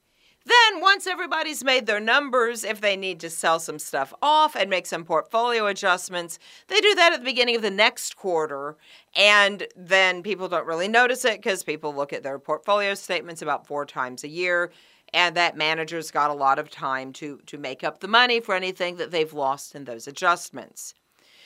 Then, 0.44 0.80
once 0.80 1.06
everybody's 1.06 1.62
made 1.62 1.86
their 1.86 2.00
numbers, 2.00 2.64
if 2.64 2.80
they 2.80 2.96
need 2.96 3.20
to 3.20 3.30
sell 3.30 3.60
some 3.60 3.78
stuff 3.78 4.12
off 4.20 4.56
and 4.56 4.68
make 4.68 4.86
some 4.86 5.04
portfolio 5.04 5.66
adjustments, 5.66 6.40
they 6.66 6.80
do 6.80 6.96
that 6.96 7.12
at 7.12 7.20
the 7.20 7.24
beginning 7.24 7.54
of 7.54 7.62
the 7.62 7.70
next 7.70 8.16
quarter. 8.16 8.76
And 9.14 9.68
then 9.76 10.22
people 10.24 10.48
don't 10.48 10.66
really 10.66 10.88
notice 10.88 11.24
it 11.24 11.38
because 11.38 11.62
people 11.62 11.94
look 11.94 12.12
at 12.12 12.24
their 12.24 12.40
portfolio 12.40 12.94
statements 12.94 13.40
about 13.40 13.68
four 13.68 13.86
times 13.86 14.24
a 14.24 14.28
year 14.28 14.72
and 15.14 15.37
that 15.37 15.57
manager's 15.57 16.11
got 16.11 16.31
a 16.31 16.35
lot 16.35 16.59
of 16.59 16.70
time 16.70 17.12
to, 17.14 17.40
to 17.46 17.59
make 17.59 17.85
up 17.85 18.01
the 18.01 18.09
money 18.09 18.40
for 18.40 18.55
anything 18.55 18.96
that 18.96 19.11
they've 19.11 19.33
lost 19.33 19.75
in 19.75 19.85
those 19.85 20.07
adjustments. 20.07 20.94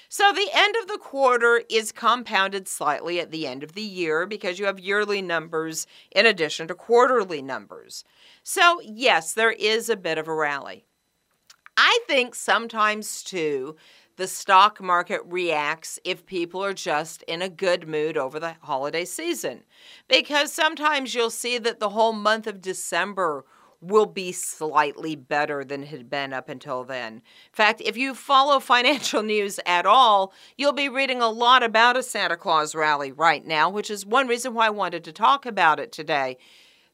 So 0.08 0.32
the 0.32 0.48
end 0.54 0.76
of 0.80 0.86
the 0.86 0.98
quarter 0.98 1.62
is 1.68 1.90
compounded 1.90 2.68
slightly 2.68 3.18
at 3.18 3.32
the 3.32 3.46
end 3.46 3.64
of 3.64 3.72
the 3.72 3.82
year 3.82 4.24
because 4.24 4.58
you 4.58 4.66
have 4.66 4.78
yearly 4.78 5.20
numbers 5.20 5.86
in 6.12 6.26
addition 6.26 6.68
to 6.68 6.74
quarterly 6.74 7.42
numbers. 7.42 8.04
So, 8.44 8.80
yes, 8.84 9.32
there 9.32 9.50
is 9.50 9.90
a 9.90 9.96
bit 9.96 10.16
of 10.16 10.28
a 10.28 10.34
rally. 10.34 10.84
I 11.76 11.98
think 12.06 12.34
sometimes 12.34 13.22
too, 13.22 13.76
the 14.16 14.26
stock 14.26 14.80
market 14.80 15.20
reacts 15.26 15.98
if 16.04 16.24
people 16.24 16.64
are 16.64 16.72
just 16.72 17.22
in 17.24 17.42
a 17.42 17.50
good 17.50 17.86
mood 17.86 18.16
over 18.16 18.40
the 18.40 18.54
holiday 18.62 19.04
season. 19.04 19.64
Because 20.08 20.52
sometimes 20.52 21.14
you'll 21.14 21.30
see 21.30 21.58
that 21.58 21.80
the 21.80 21.90
whole 21.90 22.14
month 22.14 22.46
of 22.46 22.62
December 22.62 23.44
will 23.80 24.06
be 24.06 24.32
slightly 24.32 25.14
better 25.14 25.64
than 25.64 25.82
it 25.82 25.88
had 25.88 26.10
been 26.10 26.32
up 26.32 26.48
until 26.48 26.84
then. 26.84 27.14
In 27.14 27.22
fact, 27.52 27.82
if 27.84 27.96
you 27.96 28.14
follow 28.14 28.60
financial 28.60 29.22
news 29.22 29.60
at 29.66 29.86
all, 29.86 30.32
you'll 30.56 30.72
be 30.72 30.88
reading 30.88 31.20
a 31.20 31.28
lot 31.28 31.62
about 31.62 31.96
a 31.96 32.02
Santa 32.02 32.36
Claus 32.36 32.74
rally 32.74 33.12
right 33.12 33.44
now, 33.44 33.68
which 33.68 33.90
is 33.90 34.06
one 34.06 34.28
reason 34.28 34.54
why 34.54 34.66
I 34.66 34.70
wanted 34.70 35.04
to 35.04 35.12
talk 35.12 35.46
about 35.46 35.80
it 35.80 35.92
today. 35.92 36.38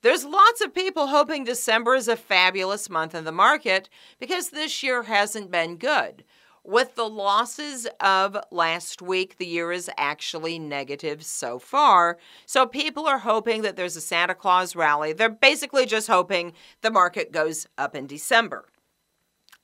There's 0.03 0.25
lots 0.25 0.61
of 0.61 0.75
people 0.75 1.07
hoping 1.07 1.45
December 1.45 1.95
is 1.95 2.09
a 2.09 2.17
fabulous 2.17 2.91
month 2.91 3.15
in 3.15 3.25
the 3.25 3.31
market 3.31 3.89
because 4.19 4.51
this 4.51 4.83
year 4.83 5.05
hasn't 5.05 5.53
been 5.53 5.77
good. 5.77 6.25
With 6.65 6.95
the 6.95 7.09
losses 7.09 7.89
of 7.99 8.37
last 8.53 9.03
week, 9.03 9.39
the 9.39 9.47
year 9.47 9.73
is 9.73 9.91
actually 9.99 10.61
negative 10.61 11.25
so 11.25 11.59
far. 11.59 12.19
So 12.47 12.67
people 12.67 13.07
are 13.09 13.19
hoping 13.19 13.63
that 13.63 13.75
there's 13.75 13.97
a 13.97 14.01
Santa 14.01 14.37
Claus 14.37 14.77
rally. 14.77 15.13
They're 15.13 15.29
basically 15.29 15.87
just 15.87 16.07
hoping 16.07 16.53
the 16.81 16.91
market 16.91 17.33
goes 17.33 17.67
up 17.77 17.97
in 17.97 18.07
December. 18.07 18.69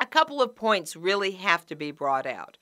A 0.01 0.07
couple 0.07 0.43
of 0.43 0.57
points 0.57 0.97
really 0.97 1.33
have 1.33 1.65
to 1.67 1.77
be 1.77 1.93
brought 1.93 2.27
out. 2.27 2.59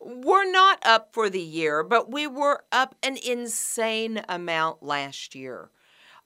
We're 0.00 0.50
not 0.50 0.84
up 0.84 1.12
for 1.12 1.30
the 1.30 1.40
year, 1.40 1.84
but 1.84 2.10
we 2.10 2.26
were 2.26 2.64
up 2.72 2.96
an 3.02 3.16
insane 3.16 4.22
amount 4.28 4.82
last 4.82 5.36
year 5.36 5.70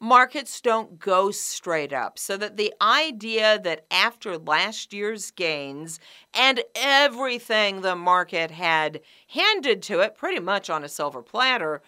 markets 0.02 0.60
don't 0.60 0.98
go 0.98 1.30
straight 1.30 1.92
up. 1.92 2.18
So 2.18 2.36
that 2.36 2.56
the 2.56 2.74
idea 2.82 3.60
that 3.62 3.86
after 3.90 4.36
last 4.36 4.92
year's 4.92 5.30
gains 5.30 6.00
and 6.34 6.64
everything 6.74 7.80
the 7.80 7.94
market 7.94 8.50
had 8.50 9.00
handed 9.28 9.80
to 9.82 10.00
it 10.00 10.16
pretty 10.16 10.40
much 10.40 10.68
on 10.68 10.82
a 10.82 10.88
silver 10.88 11.22
platter, 11.22 11.82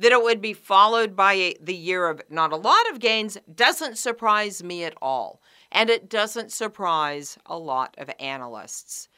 that 0.00 0.10
it 0.10 0.22
would 0.22 0.40
be 0.40 0.52
followed 0.52 1.14
by 1.14 1.34
a, 1.34 1.54
the 1.60 1.74
year 1.74 2.08
of 2.08 2.20
not 2.28 2.52
a 2.52 2.56
lot 2.56 2.90
of 2.90 2.98
gains 2.98 3.38
doesn't 3.54 3.96
surprise 3.96 4.64
me 4.64 4.82
at 4.82 4.94
all. 5.00 5.40
And 5.70 5.88
it 5.88 6.10
doesn't 6.10 6.50
surprise 6.50 7.38
a 7.46 7.56
lot 7.56 7.94
of 7.98 8.10
analysts. 8.18 9.08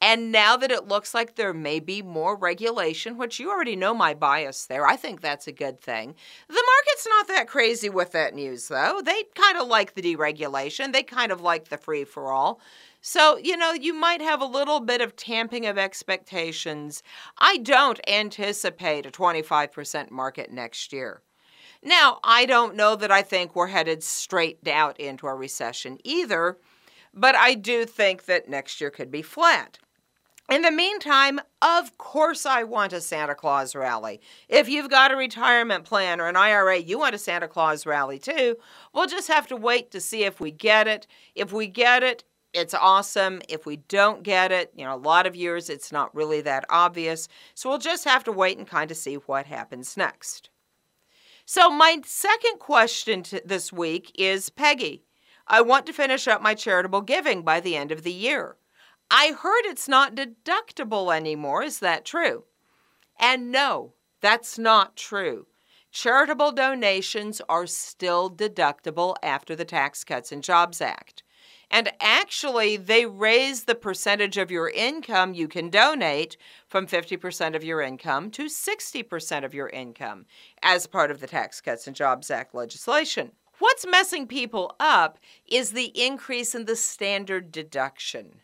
And 0.00 0.30
now 0.30 0.56
that 0.56 0.70
it 0.70 0.86
looks 0.86 1.12
like 1.12 1.34
there 1.34 1.52
may 1.52 1.80
be 1.80 2.02
more 2.02 2.36
regulation, 2.36 3.18
which 3.18 3.40
you 3.40 3.50
already 3.50 3.74
know 3.74 3.94
my 3.94 4.14
bias 4.14 4.66
there, 4.66 4.86
I 4.86 4.94
think 4.94 5.20
that's 5.20 5.48
a 5.48 5.52
good 5.52 5.80
thing. 5.80 6.14
The 6.46 6.64
market's 6.76 7.06
not 7.08 7.26
that 7.28 7.48
crazy 7.48 7.88
with 7.88 8.12
that 8.12 8.34
news, 8.34 8.68
though. 8.68 9.00
They 9.04 9.24
kind 9.34 9.58
of 9.58 9.66
like 9.66 9.94
the 9.94 10.02
deregulation, 10.02 10.92
they 10.92 11.02
kind 11.02 11.32
of 11.32 11.40
like 11.40 11.68
the 11.68 11.78
free 11.78 12.04
for 12.04 12.32
all. 12.32 12.60
So, 13.00 13.38
you 13.38 13.56
know, 13.56 13.72
you 13.72 13.92
might 13.92 14.20
have 14.20 14.40
a 14.40 14.46
little 14.46 14.80
bit 14.80 15.00
of 15.00 15.16
tamping 15.16 15.66
of 15.66 15.78
expectations. 15.78 17.02
I 17.38 17.58
don't 17.58 18.00
anticipate 18.08 19.06
a 19.06 19.10
25% 19.10 20.10
market 20.10 20.52
next 20.52 20.92
year. 20.92 21.22
Now, 21.82 22.18
I 22.24 22.44
don't 22.46 22.74
know 22.74 22.96
that 22.96 23.12
I 23.12 23.22
think 23.22 23.54
we're 23.54 23.68
headed 23.68 24.02
straight 24.02 24.66
out 24.66 24.98
into 24.98 25.26
a 25.26 25.34
recession 25.34 25.98
either, 26.02 26.58
but 27.14 27.36
I 27.36 27.54
do 27.54 27.84
think 27.84 28.24
that 28.24 28.48
next 28.48 28.80
year 28.80 28.90
could 28.90 29.10
be 29.10 29.22
flat. 29.22 29.78
In 30.50 30.62
the 30.62 30.70
meantime, 30.70 31.40
of 31.60 31.98
course, 31.98 32.46
I 32.46 32.62
want 32.62 32.94
a 32.94 33.02
Santa 33.02 33.34
Claus 33.34 33.74
rally. 33.74 34.18
If 34.48 34.66
you've 34.66 34.88
got 34.88 35.12
a 35.12 35.16
retirement 35.16 35.84
plan 35.84 36.22
or 36.22 36.26
an 36.26 36.36
IRA, 36.36 36.78
you 36.78 36.98
want 36.98 37.14
a 37.14 37.18
Santa 37.18 37.48
Claus 37.48 37.84
rally 37.84 38.18
too. 38.18 38.56
We'll 38.94 39.06
just 39.06 39.28
have 39.28 39.46
to 39.48 39.56
wait 39.56 39.90
to 39.90 40.00
see 40.00 40.24
if 40.24 40.40
we 40.40 40.50
get 40.50 40.88
it. 40.88 41.06
If 41.34 41.52
we 41.52 41.66
get 41.66 42.02
it, 42.02 42.24
it's 42.54 42.72
awesome. 42.72 43.42
If 43.46 43.66
we 43.66 43.76
don't 43.76 44.22
get 44.22 44.50
it, 44.50 44.72
you 44.74 44.86
know, 44.86 44.94
a 44.94 44.96
lot 44.96 45.26
of 45.26 45.36
years 45.36 45.68
it's 45.68 45.92
not 45.92 46.14
really 46.14 46.40
that 46.40 46.64
obvious. 46.70 47.28
So 47.54 47.68
we'll 47.68 47.76
just 47.76 48.06
have 48.06 48.24
to 48.24 48.32
wait 48.32 48.56
and 48.56 48.66
kind 48.66 48.90
of 48.90 48.96
see 48.96 49.16
what 49.16 49.44
happens 49.44 49.98
next. 49.98 50.48
So, 51.44 51.70
my 51.70 52.00
second 52.04 52.58
question 52.58 53.24
this 53.44 53.72
week 53.72 54.12
is 54.18 54.50
Peggy, 54.50 55.04
I 55.46 55.62
want 55.62 55.86
to 55.86 55.94
finish 55.94 56.28
up 56.28 56.42
my 56.42 56.54
charitable 56.54 57.02
giving 57.02 57.42
by 57.42 57.60
the 57.60 57.74
end 57.76 57.90
of 57.90 58.02
the 58.02 58.12
year. 58.12 58.56
I 59.10 59.32
heard 59.32 59.64
it's 59.64 59.88
not 59.88 60.14
deductible 60.14 61.14
anymore. 61.14 61.62
Is 61.62 61.78
that 61.80 62.04
true? 62.04 62.44
And 63.18 63.50
no, 63.50 63.94
that's 64.20 64.58
not 64.58 64.96
true. 64.96 65.46
Charitable 65.90 66.52
donations 66.52 67.40
are 67.48 67.66
still 67.66 68.30
deductible 68.30 69.16
after 69.22 69.56
the 69.56 69.64
Tax 69.64 70.04
Cuts 70.04 70.30
and 70.30 70.44
Jobs 70.44 70.82
Act. 70.82 71.22
And 71.70 71.90
actually, 72.00 72.76
they 72.76 73.06
raise 73.06 73.64
the 73.64 73.74
percentage 73.74 74.36
of 74.36 74.50
your 74.50 74.70
income 74.70 75.34
you 75.34 75.48
can 75.48 75.70
donate 75.70 76.36
from 76.66 76.86
50% 76.86 77.54
of 77.54 77.64
your 77.64 77.80
income 77.80 78.30
to 78.32 78.46
60% 78.46 79.44
of 79.44 79.54
your 79.54 79.68
income 79.68 80.26
as 80.62 80.86
part 80.86 81.10
of 81.10 81.20
the 81.20 81.26
Tax 81.26 81.60
Cuts 81.60 81.86
and 81.86 81.96
Jobs 81.96 82.30
Act 82.30 82.54
legislation. 82.54 83.32
What's 83.58 83.86
messing 83.86 84.26
people 84.26 84.76
up 84.78 85.18
is 85.46 85.72
the 85.72 85.92
increase 86.00 86.54
in 86.54 86.66
the 86.66 86.76
standard 86.76 87.50
deduction. 87.50 88.40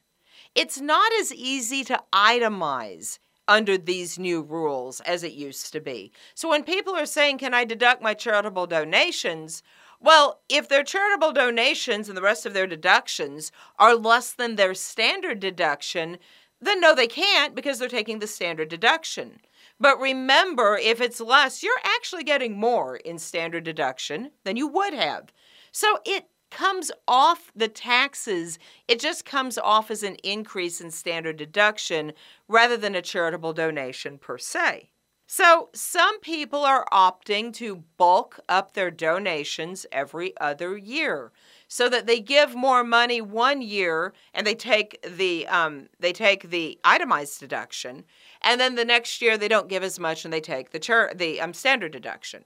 It's 0.54 0.80
not 0.80 1.12
as 1.20 1.34
easy 1.34 1.82
to 1.84 2.02
itemize 2.12 3.18
under 3.48 3.76
these 3.76 4.18
new 4.18 4.42
rules 4.42 5.00
as 5.00 5.22
it 5.22 5.32
used 5.32 5.72
to 5.72 5.80
be. 5.80 6.12
So 6.34 6.48
when 6.48 6.64
people 6.64 6.94
are 6.94 7.06
saying, 7.06 7.38
Can 7.38 7.54
I 7.54 7.64
deduct 7.64 8.02
my 8.02 8.14
charitable 8.14 8.66
donations? 8.66 9.62
Well, 10.00 10.40
if 10.48 10.68
their 10.68 10.84
charitable 10.84 11.32
donations 11.32 12.08
and 12.08 12.16
the 12.16 12.22
rest 12.22 12.46
of 12.46 12.54
their 12.54 12.66
deductions 12.66 13.50
are 13.78 13.94
less 13.94 14.32
than 14.32 14.56
their 14.56 14.74
standard 14.74 15.40
deduction, 15.40 16.18
then 16.60 16.80
no, 16.80 16.94
they 16.94 17.06
can't 17.06 17.54
because 17.54 17.78
they're 17.78 17.88
taking 17.88 18.18
the 18.18 18.26
standard 18.26 18.68
deduction. 18.68 19.40
But 19.80 19.98
remember, 20.00 20.78
if 20.80 21.00
it's 21.00 21.20
less, 21.20 21.62
you're 21.62 21.72
actually 21.82 22.22
getting 22.22 22.58
more 22.58 22.96
in 22.96 23.18
standard 23.18 23.64
deduction 23.64 24.30
than 24.44 24.56
you 24.56 24.68
would 24.68 24.94
have. 24.94 25.32
So 25.72 25.98
it 26.04 26.28
comes 26.54 26.92
off 27.06 27.50
the 27.54 27.68
taxes, 27.68 28.58
it 28.88 29.00
just 29.00 29.24
comes 29.26 29.58
off 29.58 29.90
as 29.90 30.02
an 30.02 30.14
increase 30.22 30.80
in 30.80 30.90
standard 30.90 31.36
deduction 31.36 32.12
rather 32.48 32.76
than 32.76 32.94
a 32.94 33.02
charitable 33.02 33.52
donation 33.52 34.16
per 34.16 34.38
se. 34.38 34.88
So, 35.26 35.70
some 35.74 36.20
people 36.20 36.64
are 36.64 36.86
opting 36.92 37.52
to 37.54 37.82
bulk 37.96 38.38
up 38.48 38.74
their 38.74 38.90
donations 38.90 39.84
every 39.90 40.32
other 40.38 40.76
year 40.76 41.32
so 41.66 41.88
that 41.88 42.06
they 42.06 42.20
give 42.20 42.54
more 42.54 42.84
money 42.84 43.20
one 43.20 43.60
year 43.60 44.12
and 44.32 44.46
they 44.46 44.54
take 44.54 44.98
the 45.02 45.48
um, 45.48 45.88
they 45.98 46.12
take 46.12 46.50
the 46.50 46.78
itemized 46.84 47.40
deduction, 47.40 48.04
and 48.42 48.60
then 48.60 48.74
the 48.74 48.84
next 48.84 49.20
year 49.20 49.36
they 49.36 49.48
don't 49.48 49.68
give 49.68 49.82
as 49.82 49.98
much 49.98 50.24
and 50.24 50.32
they 50.32 50.42
take 50.42 50.70
the 50.70 50.78
chur- 50.78 51.12
the 51.14 51.40
um, 51.40 51.54
standard 51.54 51.92
deduction. 51.92 52.44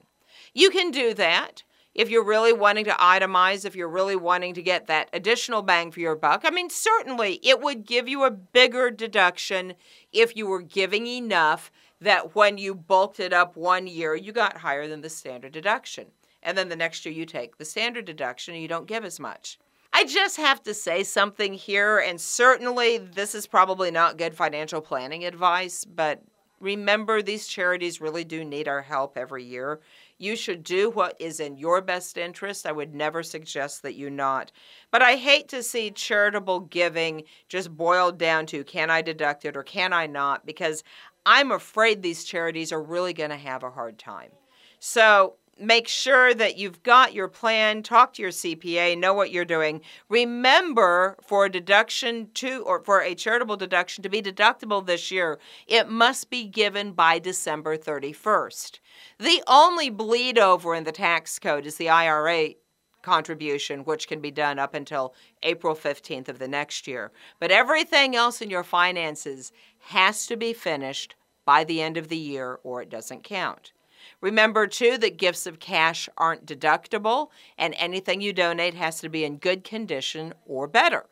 You 0.53 0.69
can 0.69 0.89
do 0.89 1.13
that 1.13 1.63
if 1.95 2.09
you're 2.09 2.23
really 2.23 2.53
wanting 2.53 2.85
to 2.85 2.91
itemize, 2.91 3.65
if 3.65 3.75
you're 3.75 3.89
really 3.89 4.15
wanting 4.15 4.53
to 4.53 4.61
get 4.61 4.87
that 4.87 5.09
additional 5.11 5.61
bang 5.61 5.91
for 5.91 5.99
your 5.99 6.15
buck, 6.15 6.41
I 6.45 6.49
mean, 6.49 6.69
certainly 6.69 7.39
it 7.43 7.61
would 7.61 7.85
give 7.85 8.07
you 8.07 8.23
a 8.23 8.31
bigger 8.31 8.91
deduction 8.91 9.73
if 10.11 10.35
you 10.35 10.47
were 10.47 10.61
giving 10.61 11.07
enough 11.07 11.71
that 12.01 12.35
when 12.35 12.57
you 12.57 12.73
bulked 12.73 13.19
it 13.19 13.33
up 13.33 13.57
one 13.57 13.87
year, 13.87 14.15
you 14.15 14.31
got 14.31 14.57
higher 14.57 14.87
than 14.87 15.01
the 15.01 15.09
standard 15.09 15.51
deduction. 15.51 16.07
And 16.41 16.57
then 16.57 16.69
the 16.69 16.75
next 16.75 17.05
year, 17.05 17.13
you 17.13 17.25
take 17.25 17.57
the 17.57 17.65
standard 17.65 18.05
deduction 18.05 18.53
and 18.53 18.61
you 18.61 18.69
don't 18.69 18.87
give 18.87 19.03
as 19.03 19.19
much. 19.19 19.59
I 19.91 20.05
just 20.05 20.37
have 20.37 20.61
to 20.63 20.73
say 20.73 21.03
something 21.03 21.53
here, 21.53 21.97
and 21.97 22.21
certainly 22.21 22.99
this 22.99 23.33
is 23.33 23.47
probably 23.47 23.91
not 23.91 24.17
good 24.17 24.35
financial 24.35 24.81
planning 24.81 25.25
advice, 25.25 25.83
but 25.83 26.21
remember 26.59 27.21
these 27.21 27.47
charities 27.47 27.99
really 27.99 28.23
do 28.23 28.45
need 28.45 28.67
our 28.67 28.83
help 28.83 29.17
every 29.17 29.43
year. 29.43 29.79
You 30.19 30.35
should 30.35 30.63
do 30.63 30.89
what 30.89 31.15
is 31.19 31.39
in 31.39 31.57
your 31.57 31.81
best 31.81 32.17
interest. 32.17 32.67
I 32.67 32.73
would 32.73 32.93
never 32.93 33.23
suggest 33.23 33.81
that 33.81 33.95
you 33.95 34.09
not. 34.09 34.51
But 34.91 35.01
I 35.01 35.15
hate 35.15 35.47
to 35.49 35.63
see 35.63 35.91
charitable 35.91 36.59
giving 36.61 37.23
just 37.47 37.75
boiled 37.75 38.17
down 38.19 38.45
to 38.47 38.65
can 38.65 38.89
I 38.89 39.01
deduct 39.01 39.45
it 39.45 39.55
or 39.55 39.63
can 39.63 39.93
I 39.93 40.07
not? 40.07 40.45
Because 40.45 40.83
I'm 41.25 41.51
afraid 41.51 42.01
these 42.01 42.25
charities 42.25 42.73
are 42.73 42.83
really 42.83 43.13
going 43.13 43.29
to 43.29 43.37
have 43.37 43.63
a 43.63 43.71
hard 43.71 43.97
time. 43.97 44.31
So 44.79 45.35
make 45.59 45.87
sure 45.87 46.33
that 46.33 46.57
you've 46.57 46.83
got 46.83 47.13
your 47.13 47.27
plan, 47.27 47.83
talk 47.83 48.13
to 48.13 48.21
your 48.21 48.31
CPA, 48.31 48.97
know 48.97 49.13
what 49.13 49.31
you're 49.31 49.45
doing. 49.45 49.81
Remember 50.07 51.17
for 51.25 51.45
a 51.45 51.51
deduction 51.51 52.29
to 52.35 52.63
or 52.63 52.83
for 52.83 53.01
a 53.01 53.15
charitable 53.15 53.57
deduction 53.57 54.01
to 54.03 54.09
be 54.09 54.21
deductible 54.21 54.85
this 54.85 55.11
year, 55.11 55.39
it 55.67 55.89
must 55.89 56.29
be 56.29 56.45
given 56.45 56.91
by 56.93 57.19
December 57.19 57.77
31st. 57.77 58.79
The 59.19 59.43
only 59.47 59.89
bleed 59.89 60.37
over 60.37 60.75
in 60.75 60.83
the 60.83 60.91
tax 60.91 61.39
code 61.39 61.65
is 61.65 61.75
the 61.75 61.89
IRA 61.89 62.55
contribution, 63.01 63.85
which 63.85 64.07
can 64.07 64.19
be 64.19 64.31
done 64.31 64.59
up 64.59 64.73
until 64.73 65.13
April 65.43 65.75
15th 65.75 66.29
of 66.29 66.39
the 66.39 66.47
next 66.47 66.87
year. 66.87 67.11
But 67.39 67.51
everything 67.51 68.15
else 68.15 68.41
in 68.41 68.49
your 68.49 68.63
finances 68.63 69.51
has 69.79 70.25
to 70.27 70.35
be 70.35 70.53
finished 70.53 71.15
by 71.45 71.63
the 71.63 71.81
end 71.81 71.97
of 71.97 72.09
the 72.09 72.17
year 72.17 72.59
or 72.63 72.81
it 72.81 72.89
doesn't 72.89 73.23
count. 73.23 73.71
Remember, 74.21 74.67
too, 74.67 74.97
that 74.97 75.17
gifts 75.17 75.45
of 75.45 75.59
cash 75.59 76.09
aren't 76.17 76.45
deductible, 76.45 77.29
and 77.57 77.73
anything 77.77 78.21
you 78.21 78.33
donate 78.33 78.73
has 78.73 78.99
to 79.01 79.09
be 79.09 79.23
in 79.23 79.37
good 79.37 79.63
condition 79.63 80.33
or 80.45 80.67
better. 80.67 81.05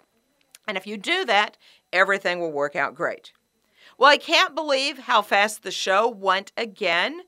And 0.67 0.77
if 0.77 0.85
you 0.85 0.97
do 0.97 1.25
that, 1.25 1.57
everything 1.93 2.39
will 2.39 2.51
work 2.51 2.75
out 2.75 2.95
great. 2.95 3.31
Well, 3.97 4.09
I 4.09 4.17
can't 4.17 4.53
believe 4.53 4.99
how 4.99 5.21
fast 5.21 5.63
the 5.63 5.71
show 5.71 6.07
went 6.07 6.51
again. 6.57 7.21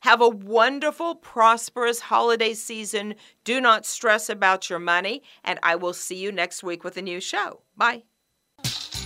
Have 0.00 0.20
a 0.20 0.28
wonderful, 0.28 1.14
prosperous 1.14 2.00
holiday 2.00 2.54
season. 2.54 3.14
Do 3.44 3.60
not 3.60 3.86
stress 3.86 4.28
about 4.28 4.70
your 4.70 4.78
money, 4.78 5.22
and 5.44 5.58
I 5.62 5.76
will 5.76 5.92
see 5.92 6.16
you 6.16 6.32
next 6.32 6.62
week 6.62 6.84
with 6.84 6.96
a 6.96 7.02
new 7.02 7.20
show. 7.20 7.62
Bye. 7.76 8.04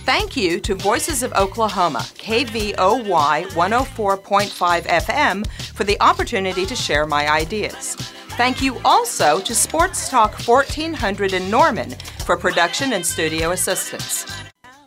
Thank 0.03 0.35
you 0.35 0.59
to 0.61 0.75
Voices 0.75 1.21
of 1.21 1.31
Oklahoma, 1.33 1.99
KVOY 2.15 3.45
104.5 3.45 4.81
FM, 4.83 5.47
for 5.75 5.83
the 5.83 6.01
opportunity 6.01 6.65
to 6.65 6.75
share 6.75 7.05
my 7.05 7.29
ideas. 7.29 7.95
Thank 8.37 8.61
you 8.61 8.79
also 8.83 9.39
to 9.41 9.53
Sports 9.53 10.09
Talk 10.09 10.33
1400 10.47 11.33
in 11.33 11.51
Norman 11.51 11.91
for 12.25 12.35
production 12.35 12.93
and 12.93 13.05
studio 13.05 13.51
assistance. 13.51 14.25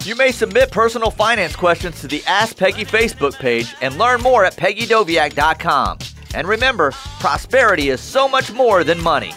You 0.04 0.16
may 0.16 0.32
submit 0.32 0.70
personal 0.70 1.10
finance 1.10 1.54
questions 1.54 2.00
to 2.00 2.08
the 2.08 2.22
Ask 2.26 2.56
Peggy 2.56 2.84
Facebook 2.84 3.38
page 3.38 3.74
and 3.80 3.96
learn 3.96 4.20
more 4.20 4.44
at 4.44 4.56
peggydoviak.com. 4.56 5.98
And 6.34 6.48
remember, 6.48 6.90
prosperity 7.20 7.90
is 7.90 8.00
so 8.00 8.28
much 8.28 8.52
more 8.52 8.82
than 8.82 9.00
money. 9.00 9.32